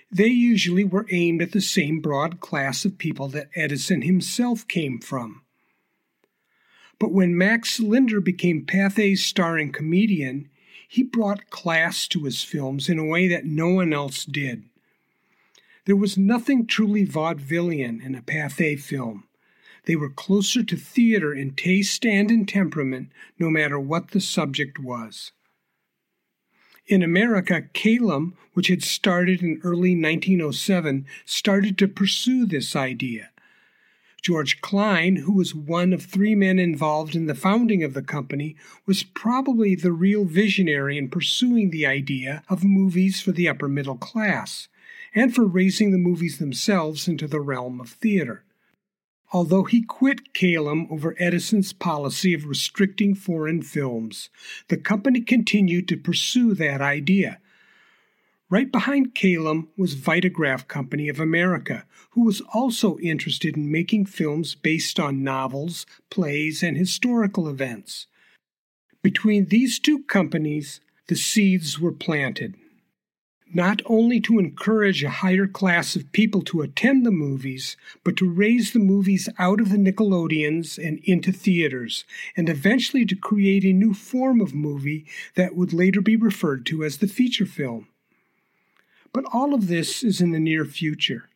they 0.08 0.28
usually 0.28 0.84
were 0.84 1.06
aimed 1.10 1.42
at 1.42 1.50
the 1.50 1.60
same 1.60 1.98
broad 1.98 2.38
class 2.38 2.84
of 2.84 2.96
people 2.96 3.26
that 3.30 3.50
Edison 3.56 4.02
himself 4.02 4.68
came 4.68 5.00
from. 5.00 5.42
But 7.00 7.12
when 7.12 7.36
Max 7.36 7.80
Linder 7.80 8.20
became 8.20 8.64
Pathé's 8.64 9.24
starring 9.24 9.72
comedian, 9.72 10.48
he 10.86 11.02
brought 11.02 11.50
class 11.50 12.06
to 12.06 12.22
his 12.22 12.44
films 12.44 12.88
in 12.88 13.00
a 13.00 13.04
way 13.04 13.26
that 13.26 13.44
no 13.44 13.70
one 13.70 13.92
else 13.92 14.24
did. 14.24 14.62
There 15.86 15.96
was 15.96 16.18
nothing 16.18 16.66
truly 16.66 17.06
vaudevillian 17.06 18.04
in 18.04 18.16
a 18.16 18.22
Pathé 18.22 18.78
film. 18.78 19.24
They 19.84 19.94
were 19.94 20.10
closer 20.10 20.64
to 20.64 20.76
theater 20.76 21.32
in 21.32 21.54
taste 21.54 22.04
and 22.04 22.28
in 22.28 22.44
temperament, 22.44 23.10
no 23.38 23.50
matter 23.50 23.78
what 23.78 24.10
the 24.10 24.20
subject 24.20 24.80
was. 24.80 25.30
In 26.88 27.04
America, 27.04 27.62
Kalem, 27.72 28.32
which 28.52 28.66
had 28.66 28.82
started 28.82 29.42
in 29.42 29.60
early 29.62 29.94
1907, 29.94 31.06
started 31.24 31.78
to 31.78 31.88
pursue 31.88 32.46
this 32.46 32.74
idea. 32.74 33.30
George 34.22 34.60
Kleine, 34.60 35.20
who 35.20 35.32
was 35.32 35.54
one 35.54 35.92
of 35.92 36.02
three 36.02 36.34
men 36.34 36.58
involved 36.58 37.14
in 37.14 37.26
the 37.26 37.34
founding 37.36 37.84
of 37.84 37.94
the 37.94 38.02
company, 38.02 38.56
was 38.86 39.04
probably 39.04 39.76
the 39.76 39.92
real 39.92 40.24
visionary 40.24 40.98
in 40.98 41.08
pursuing 41.08 41.70
the 41.70 41.86
idea 41.86 42.42
of 42.48 42.64
movies 42.64 43.20
for 43.20 43.30
the 43.30 43.48
upper 43.48 43.68
middle 43.68 43.96
class, 43.96 44.66
and 45.16 45.34
for 45.34 45.44
raising 45.44 45.90
the 45.90 45.98
movies 45.98 46.38
themselves 46.38 47.08
into 47.08 47.26
the 47.26 47.40
realm 47.40 47.80
of 47.80 47.90
theater 47.90 48.44
although 49.32 49.64
he 49.64 49.82
quit 49.82 50.32
Kalem 50.32 50.90
over 50.90 51.16
Edison's 51.18 51.72
policy 51.72 52.32
of 52.34 52.46
restricting 52.46 53.14
foreign 53.14 53.62
films. 53.62 54.30
The 54.68 54.76
company 54.76 55.20
continued 55.20 55.88
to 55.88 55.96
pursue 55.96 56.54
that 56.54 56.80
idea. 56.80 57.38
Right 58.48 58.70
behind 58.70 59.14
Kalem 59.14 59.68
was 59.76 59.96
Vitagraph 59.96 60.68
Company 60.68 61.08
of 61.08 61.18
America, 61.18 61.84
who 62.10 62.24
was 62.24 62.40
also 62.54 62.96
interested 62.98 63.56
in 63.56 63.72
making 63.72 64.06
films 64.06 64.54
based 64.54 65.00
on 65.00 65.24
novels, 65.24 65.84
plays, 66.10 66.62
and 66.62 66.76
historical 66.76 67.48
events. 67.48 68.06
Between 69.02 69.46
these 69.46 69.80
two 69.80 70.04
companies, 70.04 70.80
the 71.08 71.16
seeds 71.16 71.80
were 71.80 71.92
planted 71.92 72.54
not 73.54 73.80
only 73.86 74.20
to 74.20 74.38
encourage 74.38 75.02
a 75.04 75.10
higher 75.10 75.46
class 75.46 75.94
of 75.96 76.10
people 76.12 76.42
to 76.42 76.62
attend 76.62 77.06
the 77.06 77.10
movies, 77.10 77.76
but 78.04 78.16
to 78.16 78.28
raise 78.28 78.72
the 78.72 78.78
movies 78.78 79.28
out 79.38 79.60
of 79.60 79.70
the 79.70 79.76
Nickelodeons 79.76 80.78
and 80.84 80.98
into 81.04 81.32
theaters, 81.32 82.04
and 82.36 82.48
eventually 82.48 83.04
to 83.06 83.14
create 83.14 83.64
a 83.64 83.72
new 83.72 83.94
form 83.94 84.40
of 84.40 84.54
movie 84.54 85.06
that 85.34 85.54
would 85.54 85.72
later 85.72 86.00
be 86.00 86.16
referred 86.16 86.66
to 86.66 86.84
as 86.84 86.98
the 86.98 87.06
feature 87.06 87.46
film. 87.46 87.88
But 89.12 89.24
all 89.32 89.54
of 89.54 89.68
this 89.68 90.02
is 90.02 90.20
in 90.20 90.32
the 90.32 90.40
near 90.40 90.64
future. 90.64 91.28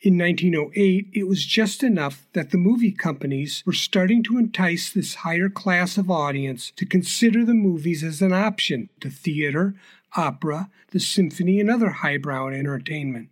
In 0.00 0.18
1908, 0.18 1.08
it 1.14 1.26
was 1.26 1.46
just 1.46 1.82
enough 1.82 2.26
that 2.34 2.50
the 2.50 2.58
movie 2.58 2.92
companies 2.92 3.62
were 3.64 3.72
starting 3.72 4.22
to 4.24 4.36
entice 4.36 4.90
this 4.90 5.14
higher 5.14 5.48
class 5.48 5.96
of 5.96 6.10
audience 6.10 6.72
to 6.76 6.84
consider 6.84 7.42
the 7.42 7.54
movies 7.54 8.04
as 8.04 8.20
an 8.20 8.32
option 8.32 8.90
to 9.00 9.08
theater, 9.08 9.74
opera, 10.16 10.70
the 10.90 11.00
symphony, 11.00 11.60
and 11.60 11.70
other 11.70 11.90
highbrow 11.90 12.48
entertainment. 12.48 13.28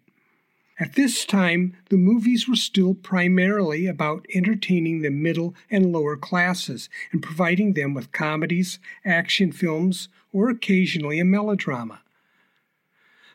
At 0.81 0.95
this 0.95 1.25
time, 1.25 1.77
the 1.91 1.97
movies 1.97 2.49
were 2.49 2.57
still 2.57 2.95
primarily 2.95 3.87
about 3.87 4.27
entertaining 4.35 5.01
the 5.01 5.11
middle 5.11 5.55
and 5.71 5.93
lower 5.93 6.17
classes 6.17 6.89
and 7.13 7.23
providing 7.23 7.75
them 7.75 7.95
with 7.95 8.11
comedies, 8.11 8.79
action 9.05 9.53
films, 9.53 10.09
or 10.33 10.49
occasionally 10.49 11.21
a 11.21 11.25
melodrama. 11.25 12.01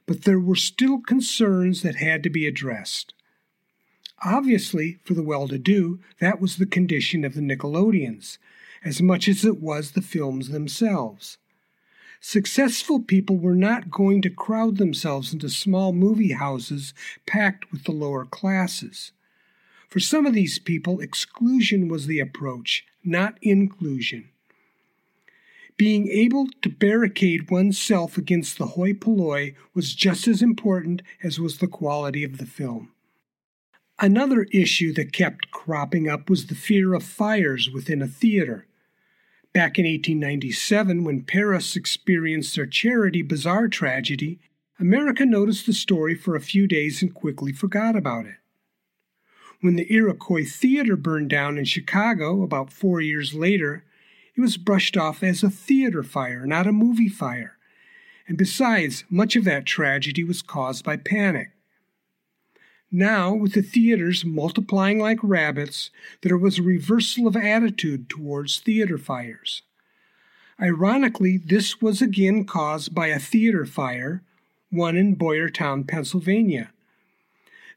But 0.05 0.23
there 0.23 0.39
were 0.39 0.55
still 0.55 0.99
concerns 0.99 1.83
that 1.83 1.95
had 1.95 2.23
to 2.23 2.29
be 2.29 2.47
addressed. 2.47 3.13
Obviously, 4.25 4.97
for 5.03 5.13
the 5.13 5.23
well 5.23 5.47
to 5.47 5.59
do, 5.59 5.99
that 6.19 6.41
was 6.41 6.57
the 6.57 6.65
condition 6.65 7.23
of 7.23 7.35
the 7.35 7.41
Nickelodeons, 7.41 8.39
as 8.83 9.01
much 9.01 9.27
as 9.27 9.45
it 9.45 9.61
was 9.61 9.91
the 9.91 10.01
films 10.01 10.49
themselves. 10.49 11.37
Successful 12.19 12.99
people 12.99 13.37
were 13.37 13.55
not 13.55 13.91
going 13.91 14.21
to 14.23 14.29
crowd 14.29 14.77
themselves 14.77 15.33
into 15.33 15.49
small 15.49 15.93
movie 15.93 16.33
houses 16.33 16.93
packed 17.25 17.71
with 17.71 17.83
the 17.83 17.91
lower 17.91 18.25
classes. 18.25 19.11
For 19.87 19.99
some 19.99 20.25
of 20.25 20.33
these 20.33 20.59
people, 20.59 20.99
exclusion 20.99 21.87
was 21.87 22.07
the 22.07 22.19
approach, 22.19 22.85
not 23.03 23.37
inclusion. 23.41 24.29
Being 25.77 26.07
able 26.09 26.47
to 26.63 26.69
barricade 26.69 27.51
oneself 27.51 28.17
against 28.17 28.57
the 28.57 28.67
hoi 28.67 28.93
polloi 28.93 29.53
was 29.75 29.93
just 29.93 30.27
as 30.27 30.41
important 30.41 31.03
as 31.23 31.39
was 31.39 31.59
the 31.59 31.67
quality 31.67 32.23
of 32.23 32.39
the 32.39 32.47
film. 32.47 32.91
Another 33.99 34.43
issue 34.51 34.93
that 34.93 35.13
kept 35.13 35.49
cropping 35.49 36.09
up 36.09 36.29
was 36.29 36.47
the 36.47 36.55
fear 36.55 36.93
of 36.93 37.03
fires 37.03 37.69
within 37.71 38.01
a 38.01 38.07
theater. 38.07 38.66
Back 39.53 39.79
in 39.79 39.85
1897, 39.85 41.03
when 41.03 41.23
Paris 41.23 41.75
experienced 41.75 42.55
their 42.55 42.67
charity 42.67 43.21
bazaar 43.21 43.67
tragedy, 43.67 44.39
America 44.79 45.25
noticed 45.25 45.65
the 45.65 45.73
story 45.73 46.13
for 46.13 46.35
a 46.35 46.41
few 46.41 46.67
days 46.67 47.01
and 47.01 47.13
quickly 47.13 47.51
forgot 47.51 47.95
about 47.95 48.25
it. 48.27 48.35
When 49.61 49.75
the 49.75 49.91
Iroquois 49.91 50.45
Theater 50.45 50.95
burned 50.95 51.31
down 51.31 51.57
in 51.57 51.65
Chicago 51.65 52.43
about 52.43 52.71
four 52.71 53.01
years 53.01 53.33
later, 53.33 53.83
it 54.35 54.41
was 54.41 54.57
brushed 54.57 54.95
off 54.95 55.23
as 55.23 55.41
a 55.41 55.49
theater 55.49 56.03
fire, 56.03 56.45
not 56.45 56.67
a 56.67 56.71
movie 56.71 57.09
fire. 57.09 57.57
And 58.27 58.37
besides, 58.37 59.03
much 59.09 59.35
of 59.35 59.45
that 59.45 59.65
tragedy 59.65 60.23
was 60.23 60.43
caused 60.43 60.85
by 60.85 60.97
panic. 60.97 61.49
Now, 62.91 63.33
with 63.33 63.53
the 63.53 63.61
theaters 63.61 64.23
multiplying 64.23 64.99
like 64.99 65.19
rabbits, 65.21 65.89
there 66.21 66.37
was 66.37 66.57
a 66.57 66.63
reversal 66.63 67.27
of 67.27 67.35
attitude 67.35 68.09
towards 68.09 68.59
theater 68.59 68.97
fires. 68.97 69.61
Ironically, 70.59 71.37
this 71.37 71.81
was 71.81 72.01
again 72.01 72.45
caused 72.45 72.95
by 72.95 73.07
a 73.07 73.19
theater 73.19 73.65
fire, 73.65 74.23
one 74.71 74.95
in 74.95 75.15
Boyertown, 75.15 75.87
Pennsylvania. 75.87 76.71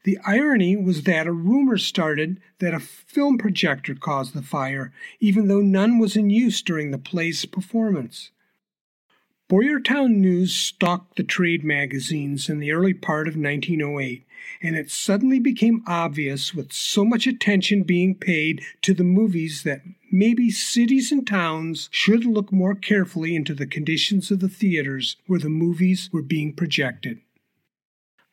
The 0.03 0.17
irony 0.25 0.75
was 0.75 1.03
that 1.03 1.27
a 1.27 1.31
rumor 1.31 1.77
started 1.77 2.41
that 2.59 2.73
a 2.73 2.79
film 2.79 3.37
projector 3.37 3.93
caused 3.93 4.33
the 4.33 4.41
fire, 4.41 4.91
even 5.19 5.47
though 5.47 5.61
none 5.61 5.99
was 5.99 6.15
in 6.15 6.29
use 6.29 6.61
during 6.61 6.89
the 6.89 6.97
play's 6.97 7.45
performance. 7.45 8.31
Boyertown 9.51 10.15
News 10.15 10.55
stalked 10.55 11.17
the 11.17 11.23
trade 11.23 11.61
magazines 11.61 12.47
in 12.47 12.59
the 12.59 12.71
early 12.71 12.93
part 12.93 13.27
of 13.27 13.35
1908, 13.35 14.25
and 14.61 14.77
it 14.77 14.89
suddenly 14.89 15.41
became 15.41 15.83
obvious, 15.85 16.53
with 16.55 16.71
so 16.71 17.03
much 17.03 17.27
attention 17.27 17.83
being 17.83 18.15
paid 18.15 18.61
to 18.81 18.93
the 18.93 19.03
movies, 19.03 19.63
that 19.63 19.81
maybe 20.09 20.51
cities 20.51 21.11
and 21.11 21.27
towns 21.27 21.89
should 21.91 22.23
look 22.23 22.53
more 22.53 22.75
carefully 22.75 23.35
into 23.35 23.53
the 23.53 23.67
conditions 23.67 24.31
of 24.31 24.39
the 24.39 24.47
theaters 24.47 25.17
where 25.27 25.41
the 25.41 25.49
movies 25.49 26.09
were 26.13 26.21
being 26.21 26.53
projected. 26.53 27.19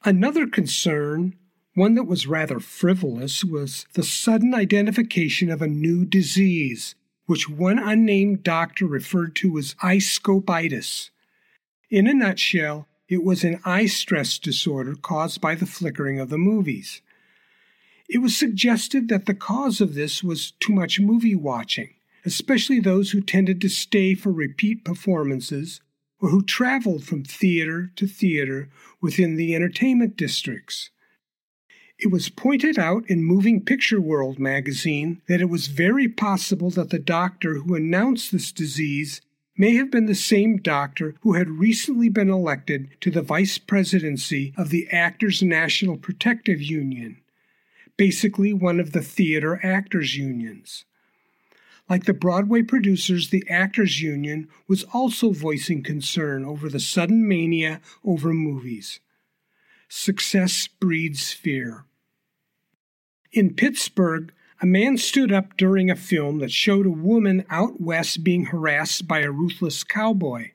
Another 0.04 0.46
concern, 0.46 1.34
one 1.74 1.96
that 1.96 2.04
was 2.04 2.28
rather 2.28 2.60
frivolous, 2.60 3.42
was 3.42 3.86
the 3.94 4.04
sudden 4.04 4.54
identification 4.54 5.50
of 5.50 5.62
a 5.62 5.66
new 5.66 6.04
disease 6.04 6.94
which 7.28 7.46
one 7.46 7.78
unnamed 7.78 8.42
doctor 8.42 8.86
referred 8.86 9.36
to 9.36 9.58
as 9.58 9.76
eye 9.82 9.98
scopitis. 9.98 11.10
In 11.90 12.06
a 12.06 12.14
nutshell, 12.14 12.88
it 13.06 13.22
was 13.22 13.44
an 13.44 13.60
eye 13.66 13.84
stress 13.84 14.38
disorder 14.38 14.94
caused 14.94 15.38
by 15.38 15.54
the 15.54 15.66
flickering 15.66 16.18
of 16.18 16.30
the 16.30 16.38
movies. 16.38 17.02
It 18.08 18.18
was 18.18 18.34
suggested 18.34 19.08
that 19.08 19.26
the 19.26 19.34
cause 19.34 19.82
of 19.82 19.92
this 19.92 20.24
was 20.24 20.52
too 20.52 20.72
much 20.72 21.00
movie 21.00 21.34
watching, 21.34 21.90
especially 22.24 22.80
those 22.80 23.10
who 23.10 23.20
tended 23.20 23.60
to 23.60 23.68
stay 23.68 24.14
for 24.14 24.32
repeat 24.32 24.82
performances 24.82 25.82
or 26.22 26.30
who 26.30 26.42
traveled 26.42 27.04
from 27.04 27.24
theater 27.24 27.92
to 27.96 28.06
theater 28.06 28.70
within 29.02 29.36
the 29.36 29.54
entertainment 29.54 30.16
districts. 30.16 30.88
It 32.00 32.12
was 32.12 32.28
pointed 32.28 32.78
out 32.78 33.10
in 33.10 33.24
Moving 33.24 33.60
Picture 33.60 34.00
World 34.00 34.38
magazine 34.38 35.20
that 35.26 35.40
it 35.40 35.48
was 35.48 35.66
very 35.66 36.06
possible 36.06 36.70
that 36.70 36.90
the 36.90 37.00
doctor 37.00 37.54
who 37.54 37.74
announced 37.74 38.30
this 38.30 38.52
disease 38.52 39.20
may 39.56 39.74
have 39.74 39.90
been 39.90 40.06
the 40.06 40.14
same 40.14 40.58
doctor 40.58 41.16
who 41.22 41.32
had 41.32 41.50
recently 41.50 42.08
been 42.08 42.30
elected 42.30 42.88
to 43.00 43.10
the 43.10 43.20
vice 43.20 43.58
presidency 43.58 44.54
of 44.56 44.70
the 44.70 44.86
Actors 44.92 45.42
National 45.42 45.96
Protective 45.96 46.62
Union, 46.62 47.20
basically 47.96 48.52
one 48.52 48.78
of 48.78 48.92
the 48.92 49.02
theater 49.02 49.58
actors' 49.66 50.16
unions. 50.16 50.84
Like 51.90 52.04
the 52.04 52.14
Broadway 52.14 52.62
producers, 52.62 53.30
the 53.30 53.44
Actors 53.50 54.00
Union 54.00 54.48
was 54.68 54.84
also 54.92 55.32
voicing 55.32 55.82
concern 55.82 56.44
over 56.44 56.68
the 56.68 56.78
sudden 56.78 57.26
mania 57.26 57.80
over 58.04 58.32
movies. 58.32 59.00
Success 59.88 60.68
breeds 60.68 61.32
fear. 61.32 61.86
In 63.32 63.54
Pittsburgh, 63.54 64.32
a 64.60 64.66
man 64.66 64.96
stood 64.96 65.30
up 65.30 65.56
during 65.56 65.90
a 65.90 65.96
film 65.96 66.38
that 66.38 66.50
showed 66.50 66.86
a 66.86 66.90
woman 66.90 67.44
out 67.50 67.80
west 67.80 68.24
being 68.24 68.46
harassed 68.46 69.06
by 69.06 69.20
a 69.20 69.30
ruthless 69.30 69.84
cowboy. 69.84 70.52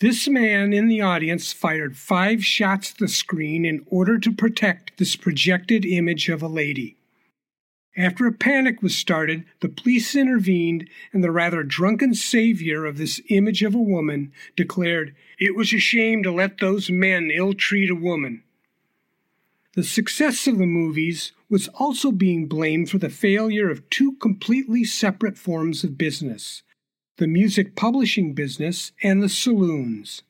This 0.00 0.28
man 0.28 0.72
in 0.72 0.86
the 0.86 1.00
audience 1.00 1.52
fired 1.52 1.96
five 1.96 2.44
shots 2.44 2.92
at 2.92 2.98
the 2.98 3.08
screen 3.08 3.64
in 3.64 3.84
order 3.86 4.18
to 4.18 4.32
protect 4.32 4.96
this 4.96 5.16
projected 5.16 5.84
image 5.84 6.28
of 6.28 6.42
a 6.42 6.46
lady. 6.46 6.96
After 7.96 8.28
a 8.28 8.32
panic 8.32 8.80
was 8.80 8.96
started, 8.96 9.44
the 9.60 9.68
police 9.68 10.14
intervened, 10.14 10.88
and 11.12 11.24
the 11.24 11.32
rather 11.32 11.64
drunken 11.64 12.14
savior 12.14 12.84
of 12.84 12.96
this 12.96 13.20
image 13.28 13.64
of 13.64 13.74
a 13.74 13.80
woman 13.80 14.30
declared, 14.54 15.16
It 15.36 15.56
was 15.56 15.72
a 15.72 15.78
shame 15.78 16.22
to 16.22 16.30
let 16.30 16.58
those 16.58 16.90
men 16.90 17.32
ill 17.34 17.54
treat 17.54 17.90
a 17.90 17.96
woman. 17.96 18.44
The 19.78 19.84
success 19.84 20.48
of 20.48 20.58
the 20.58 20.66
movies 20.66 21.30
was 21.48 21.68
also 21.68 22.10
being 22.10 22.48
blamed 22.48 22.90
for 22.90 22.98
the 22.98 23.08
failure 23.08 23.70
of 23.70 23.88
two 23.90 24.16
completely 24.16 24.82
separate 24.82 25.38
forms 25.38 25.84
of 25.84 25.96
business 25.96 26.64
the 27.18 27.28
music 27.28 27.76
publishing 27.76 28.34
business 28.34 28.90
and 29.04 29.22
the 29.22 29.28
saloons. 29.28 30.22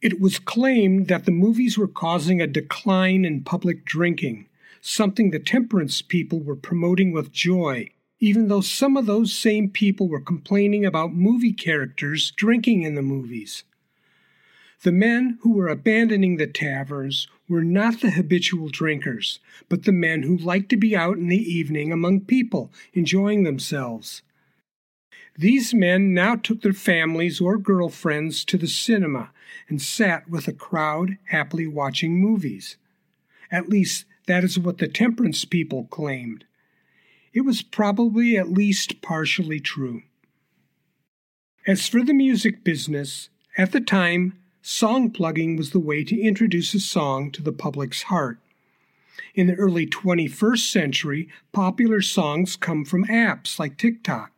It 0.00 0.18
was 0.18 0.38
claimed 0.38 1.08
that 1.08 1.26
the 1.26 1.32
movies 1.32 1.76
were 1.76 1.86
causing 1.86 2.40
a 2.40 2.46
decline 2.46 3.26
in 3.26 3.44
public 3.44 3.84
drinking, 3.84 4.48
something 4.80 5.32
the 5.32 5.38
temperance 5.38 6.00
people 6.00 6.40
were 6.40 6.56
promoting 6.56 7.12
with 7.12 7.32
joy, 7.32 7.90
even 8.20 8.48
though 8.48 8.62
some 8.62 8.96
of 8.96 9.04
those 9.04 9.34
same 9.34 9.68
people 9.68 10.08
were 10.08 10.18
complaining 10.18 10.86
about 10.86 11.12
movie 11.12 11.52
characters 11.52 12.30
drinking 12.30 12.84
in 12.84 12.94
the 12.94 13.02
movies. 13.02 13.64
The 14.82 14.92
men 14.92 15.38
who 15.40 15.52
were 15.52 15.68
abandoning 15.68 16.36
the 16.36 16.46
taverns 16.46 17.28
were 17.48 17.64
not 17.64 18.00
the 18.00 18.10
habitual 18.10 18.68
drinkers, 18.68 19.40
but 19.68 19.84
the 19.84 19.92
men 19.92 20.22
who 20.22 20.36
liked 20.36 20.68
to 20.70 20.76
be 20.76 20.94
out 20.94 21.16
in 21.16 21.28
the 21.28 21.36
evening 21.36 21.92
among 21.92 22.20
people, 22.20 22.72
enjoying 22.92 23.44
themselves. 23.44 24.22
These 25.38 25.74
men 25.74 26.14
now 26.14 26.36
took 26.36 26.62
their 26.62 26.72
families 26.72 27.40
or 27.40 27.58
girlfriends 27.58 28.44
to 28.46 28.56
the 28.56 28.68
cinema 28.68 29.30
and 29.68 29.80
sat 29.82 30.28
with 30.28 30.48
a 30.48 30.52
crowd 30.52 31.18
happily 31.24 31.66
watching 31.66 32.18
movies. 32.20 32.76
At 33.50 33.68
least, 33.68 34.06
that 34.26 34.44
is 34.44 34.58
what 34.58 34.78
the 34.78 34.88
temperance 34.88 35.44
people 35.44 35.84
claimed. 35.84 36.44
It 37.32 37.42
was 37.42 37.62
probably 37.62 38.36
at 38.36 38.50
least 38.50 39.02
partially 39.02 39.60
true. 39.60 40.02
As 41.66 41.88
for 41.88 42.02
the 42.02 42.14
music 42.14 42.64
business, 42.64 43.28
at 43.58 43.72
the 43.72 43.80
time, 43.80 44.38
song 44.68 45.08
plugging 45.08 45.56
was 45.56 45.70
the 45.70 45.78
way 45.78 46.02
to 46.02 46.20
introduce 46.20 46.74
a 46.74 46.80
song 46.80 47.30
to 47.30 47.40
the 47.40 47.52
public's 47.52 48.02
heart. 48.02 48.40
In 49.32 49.46
the 49.46 49.54
early 49.54 49.86
21st 49.86 50.72
century, 50.72 51.28
popular 51.52 52.02
songs 52.02 52.56
come 52.56 52.84
from 52.84 53.04
apps 53.04 53.60
like 53.60 53.76
TikTok. 53.76 54.32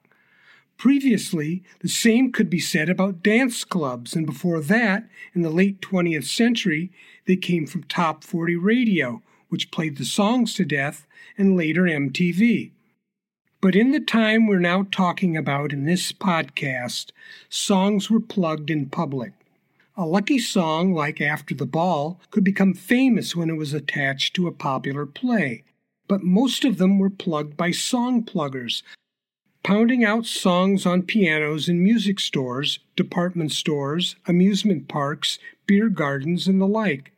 Previously, 0.76 1.62
the 1.80 1.88
same 1.88 2.30
could 2.30 2.50
be 2.50 2.60
said 2.60 2.90
about 2.90 3.22
dance 3.22 3.64
clubs, 3.64 4.14
and 4.14 4.26
before 4.26 4.60
that, 4.60 5.08
in 5.34 5.40
the 5.40 5.48
late 5.48 5.80
20th 5.80 6.26
century, 6.26 6.92
they 7.24 7.36
came 7.36 7.66
from 7.66 7.84
top 7.84 8.22
40 8.22 8.54
radio, 8.56 9.22
which 9.48 9.70
played 9.70 9.96
the 9.96 10.04
songs 10.04 10.52
to 10.54 10.66
death, 10.66 11.06
and 11.38 11.56
later 11.56 11.84
MTV. 11.84 12.72
But 13.62 13.74
in 13.74 13.92
the 13.92 14.00
time 14.00 14.46
we're 14.46 14.58
now 14.58 14.86
talking 14.90 15.38
about 15.38 15.72
in 15.72 15.86
this 15.86 16.12
podcast, 16.12 17.12
songs 17.48 18.10
were 18.10 18.20
plugged 18.20 18.68
in 18.68 18.90
public. 18.90 19.32
A 20.00 20.06
lucky 20.06 20.38
song 20.38 20.94
like 20.94 21.20
After 21.20 21.56
the 21.56 21.66
Ball 21.66 22.20
could 22.30 22.44
become 22.44 22.72
famous 22.72 23.34
when 23.34 23.50
it 23.50 23.56
was 23.56 23.74
attached 23.74 24.32
to 24.36 24.46
a 24.46 24.52
popular 24.52 25.04
play, 25.06 25.64
but 26.06 26.22
most 26.22 26.64
of 26.64 26.78
them 26.78 27.00
were 27.00 27.10
plugged 27.10 27.56
by 27.56 27.72
song 27.72 28.22
pluggers, 28.22 28.84
pounding 29.64 30.04
out 30.04 30.24
songs 30.24 30.86
on 30.86 31.02
pianos 31.02 31.68
in 31.68 31.82
music 31.82 32.20
stores, 32.20 32.78
department 32.94 33.50
stores, 33.50 34.14
amusement 34.24 34.86
parks, 34.86 35.40
beer 35.66 35.88
gardens, 35.88 36.46
and 36.46 36.60
the 36.60 36.68
like. 36.68 37.10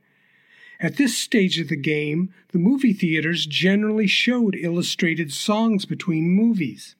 At 0.80 0.96
this 0.96 1.18
stage 1.18 1.60
of 1.60 1.68
the 1.68 1.76
game, 1.76 2.32
the 2.52 2.58
movie 2.58 2.94
theaters 2.94 3.44
generally 3.44 4.06
showed 4.06 4.56
illustrated 4.56 5.34
songs 5.34 5.84
between 5.84 6.30
movies. 6.30 6.96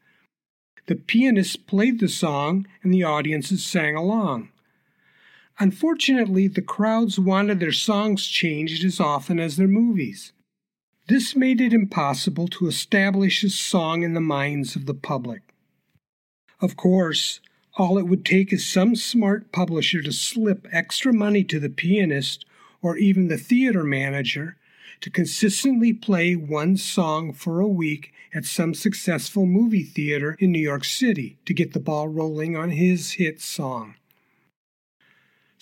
The 0.88 0.96
pianist 0.96 1.66
played 1.66 2.00
the 2.00 2.08
song 2.08 2.66
and 2.82 2.92
the 2.92 3.04
audiences 3.04 3.64
sang 3.64 3.96
along. 3.96 4.50
Unfortunately, 5.60 6.48
the 6.48 6.62
crowds 6.62 7.18
wanted 7.18 7.60
their 7.60 7.70
songs 7.70 8.26
changed 8.26 8.82
as 8.82 8.98
often 8.98 9.38
as 9.38 9.56
their 9.56 9.68
movies. 9.68 10.32
This 11.06 11.36
made 11.36 11.60
it 11.60 11.74
impossible 11.74 12.48
to 12.48 12.66
establish 12.66 13.44
a 13.44 13.50
song 13.50 14.02
in 14.02 14.14
the 14.14 14.22
minds 14.22 14.74
of 14.74 14.86
the 14.86 14.94
public. 14.94 15.42
Of 16.62 16.78
course, 16.78 17.40
all 17.76 17.98
it 17.98 18.06
would 18.06 18.24
take 18.24 18.54
is 18.54 18.66
some 18.66 18.96
smart 18.96 19.52
publisher 19.52 20.00
to 20.00 20.12
slip 20.12 20.66
extra 20.72 21.12
money 21.12 21.44
to 21.44 21.60
the 21.60 21.68
pianist 21.68 22.46
or 22.80 22.96
even 22.96 23.28
the 23.28 23.36
theater 23.36 23.84
manager 23.84 24.56
to 25.02 25.10
consistently 25.10 25.92
play 25.92 26.36
one 26.36 26.78
song 26.78 27.34
for 27.34 27.60
a 27.60 27.68
week 27.68 28.14
at 28.32 28.46
some 28.46 28.72
successful 28.72 29.44
movie 29.44 29.84
theater 29.84 30.36
in 30.38 30.52
New 30.52 30.58
York 30.58 30.84
City 30.84 31.38
to 31.44 31.52
get 31.52 31.74
the 31.74 31.80
ball 31.80 32.08
rolling 32.08 32.56
on 32.56 32.70
his 32.70 33.12
hit 33.12 33.42
song. 33.42 33.94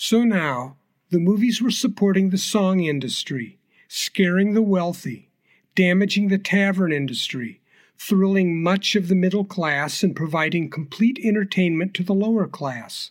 So 0.01 0.23
now, 0.23 0.77
the 1.11 1.19
movies 1.19 1.61
were 1.61 1.73
supporting 1.73 2.31
the 2.31 2.39
song 2.39 2.79
industry, 2.85 3.59
scaring 3.89 4.55
the 4.55 4.63
wealthy, 4.63 5.29
damaging 5.75 6.29
the 6.29 6.39
tavern 6.39 6.93
industry, 6.93 7.61
thrilling 7.99 8.63
much 8.63 8.95
of 8.95 9.09
the 9.09 9.17
middle 9.17 9.45
class, 9.45 10.05
and 10.05 10.15
providing 10.15 10.71
complete 10.71 11.19
entertainment 11.25 11.95
to 11.95 12.05
the 12.05 12.15
lower 12.15 12.47
class. 12.47 13.11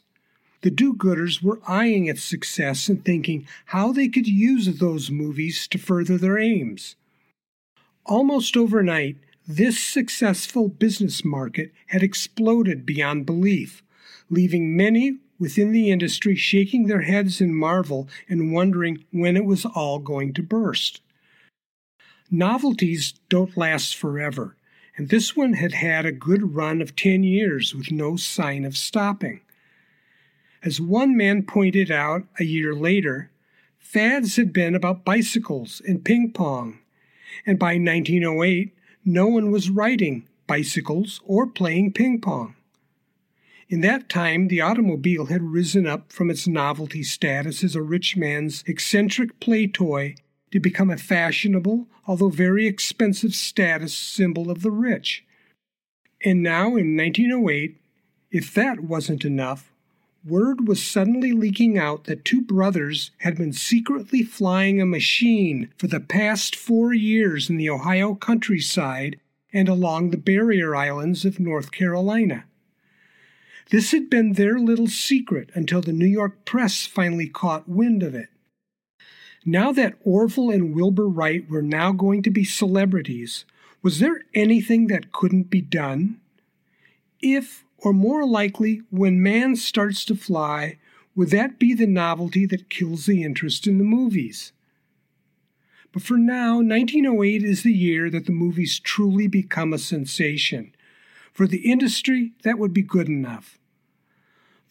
The 0.62 0.72
do 0.72 0.94
gooders 0.94 1.44
were 1.44 1.60
eyeing 1.68 2.06
its 2.06 2.24
success 2.24 2.88
and 2.88 3.04
thinking 3.04 3.46
how 3.66 3.92
they 3.92 4.08
could 4.08 4.26
use 4.26 4.80
those 4.80 5.12
movies 5.12 5.68
to 5.68 5.78
further 5.78 6.18
their 6.18 6.40
aims. 6.40 6.96
Almost 8.06 8.56
overnight, 8.56 9.18
this 9.46 9.78
successful 9.78 10.70
business 10.70 11.26
market 11.26 11.74
had 11.88 12.02
exploded 12.02 12.86
beyond 12.86 13.26
belief, 13.26 13.84
leaving 14.30 14.78
many 14.78 15.18
within 15.40 15.72
the 15.72 15.90
industry 15.90 16.36
shaking 16.36 16.88
their 16.88 17.02
heads 17.02 17.42
in 17.42 17.54
marvel 17.54 18.08
and 18.28 18.54
wondering 18.54 19.04
when 19.12 19.38
it 19.38 19.46
was 19.46 19.66
all 19.66 20.00
going 20.00 20.34
to 20.34 20.44
burst. 20.44 21.02
Novelties 22.30 23.14
don't 23.30 23.56
last 23.56 23.96
forever, 23.96 24.58
and 24.98 25.10
this 25.10 25.36
one 25.36 25.54
had 25.54 25.74
had 25.74 26.06
a 26.06 26.12
good 26.12 26.56
run 26.56 26.82
of 26.82 26.96
10 26.96 27.24
years 27.24 27.74
with 27.74 27.92
no 27.92 28.18
sign 28.18 28.66
of 28.66 28.76
stopping. 28.76 29.40
As 30.62 30.82
one 30.82 31.16
man 31.16 31.44
pointed 31.44 31.90
out 31.90 32.24
a 32.40 32.44
year 32.44 32.76
later, 32.76 33.32
fads 33.80 34.36
had 34.36 34.52
been 34.52 34.76
about 34.76 35.06
bicycles 35.06 35.82
and 35.88 36.04
ping 36.04 36.34
pong, 36.34 36.80
and 37.46 37.58
by 37.58 37.78
1908, 37.78 38.76
no 39.06 39.28
one 39.28 39.50
was 39.50 39.70
riding 39.70 40.28
bicycles 40.48 41.22
or 41.24 41.48
playing 41.48 41.94
ping 41.94 42.20
pong. 42.20 42.57
In 43.70 43.82
that 43.82 44.08
time, 44.08 44.48
the 44.48 44.62
automobile 44.62 45.26
had 45.26 45.44
risen 45.44 45.86
up 45.86 46.14
from 46.14 46.30
its 46.30 46.48
novelty 46.48 47.04
status 47.04 47.66
as 47.66 47.76
a 47.76 47.82
rich 47.82 48.16
man's 48.16 48.64
eccentric 48.66 49.42
play 49.42 49.68
toy 49.68 50.16
to 50.52 50.60
become 50.62 50.90
a 50.90 50.98
fashionable, 50.98 51.88
although 52.06 52.30
very 52.30 52.66
expensive 52.66 53.36
status 53.36 53.94
symbol 53.94 54.50
of 54.50 54.62
the 54.62 54.72
rich. 54.72 55.26
And 56.24 56.42
now, 56.42 56.78
in 56.78 56.96
1908, 56.96 57.76
if 58.32 58.54
that 58.54 58.80
wasn't 58.80 59.26
enough, 59.26 59.70
word 60.26 60.66
was 60.66 60.82
suddenly 60.82 61.34
leaking 61.34 61.78
out 61.78 62.06
that 62.06 62.24
two 62.24 62.42
brothers 62.42 63.12
had 63.20 63.36
been 63.36 63.54
secretly 63.54 64.24
flying 64.24 64.82
a 64.82 64.86
machine 64.86 65.74
for 65.78 65.88
the 65.88 66.00
past 66.00 66.56
four 66.56 66.94
years 66.94 67.50
in 67.50 67.58
the 67.58 67.70
Ohio 67.70 68.16
countryside 68.16 69.20
and 69.52 69.68
along 69.68 70.10
the 70.10 70.18
barrier 70.18 70.74
islands 70.74 71.26
of 71.26 71.40
North 71.40 71.72
Carolina. 71.72 72.46
This 73.70 73.92
had 73.92 74.10
been 74.10 74.34
their 74.34 74.60
little 74.60 74.88
secret 74.88 75.50
until 75.54 75.82
the 75.82 75.94
New 75.94 76.08
York 76.08 76.46
press 76.46 76.86
finally 76.86 77.28
caught 77.28 77.68
wind 77.68 78.02
of 78.02 78.16
it. 78.16 78.30
Now 79.46 79.72
that 79.72 79.98
Orville 80.04 80.50
and 80.50 80.74
Wilbur 80.74 81.08
Wright 81.08 81.50
were 81.50 81.62
now 81.62 81.92
going 81.92 82.22
to 82.24 82.30
be 82.30 82.44
celebrities, 82.44 83.46
was 83.82 84.00
there 84.00 84.24
anything 84.34 84.88
that 84.88 85.12
couldn't 85.12 85.50
be 85.50 85.62
done? 85.62 86.20
If 87.22 87.66
or 87.78 87.94
more 87.94 88.26
likely, 88.26 88.82
when 88.90 89.22
man 89.22 89.56
starts 89.56 90.04
to 90.06 90.16
fly, 90.16 90.78
would 91.16 91.30
that 91.30 91.60
be 91.60 91.74
the 91.74 91.88
novelty 91.88 92.46
that 92.46 92.70
kills 92.70 93.06
the 93.06 93.24
interest 93.24 93.68
in 93.68 93.78
the 93.78 93.84
movies? 93.84 94.52
But 95.92 96.04
for 96.04 96.18
now, 96.18 96.56
1908 96.56 97.44
is 97.44 97.64
the 97.64 97.74
year 97.74 98.10
that 98.10 98.26
the 98.26 98.32
movies 98.32 98.80
truly 98.80 99.28
become 99.28 99.74
a 99.74 99.78
sensation. 99.78 100.76
For 101.38 101.46
the 101.46 101.70
industry, 101.70 102.32
that 102.42 102.58
would 102.58 102.74
be 102.74 102.82
good 102.82 103.08
enough. 103.08 103.60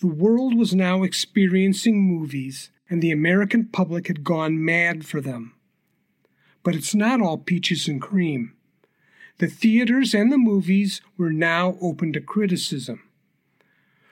The 0.00 0.08
world 0.08 0.56
was 0.56 0.74
now 0.74 1.04
experiencing 1.04 2.02
movies, 2.02 2.70
and 2.90 3.00
the 3.00 3.12
American 3.12 3.66
public 3.66 4.08
had 4.08 4.24
gone 4.24 4.64
mad 4.64 5.06
for 5.06 5.20
them. 5.20 5.54
But 6.64 6.74
it's 6.74 6.92
not 6.92 7.20
all 7.20 7.38
peaches 7.38 7.86
and 7.86 8.02
cream. 8.02 8.52
The 9.38 9.46
theaters 9.46 10.12
and 10.12 10.32
the 10.32 10.38
movies 10.38 11.00
were 11.16 11.30
now 11.30 11.78
open 11.80 12.12
to 12.14 12.20
criticism. 12.20 13.00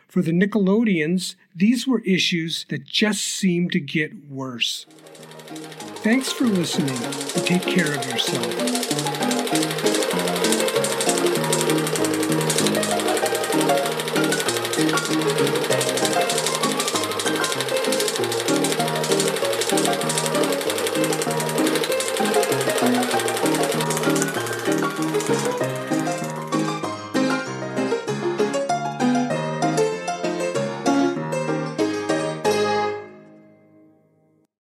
For 0.07 0.23
the 0.23 0.31
Nickelodeons, 0.31 1.35
these 1.57 1.89
were 1.89 2.03
issues 2.03 2.67
that 2.69 2.85
just 2.87 3.25
seemed 3.25 3.73
to 3.73 3.81
get 3.81 4.31
worse. 4.31 4.87
Thanks 6.05 6.31
for 6.31 6.45
listening 6.45 7.03
and 7.03 7.45
take 7.45 7.63
care 7.63 7.99
of 7.99 8.07
yourself. 8.07 9.14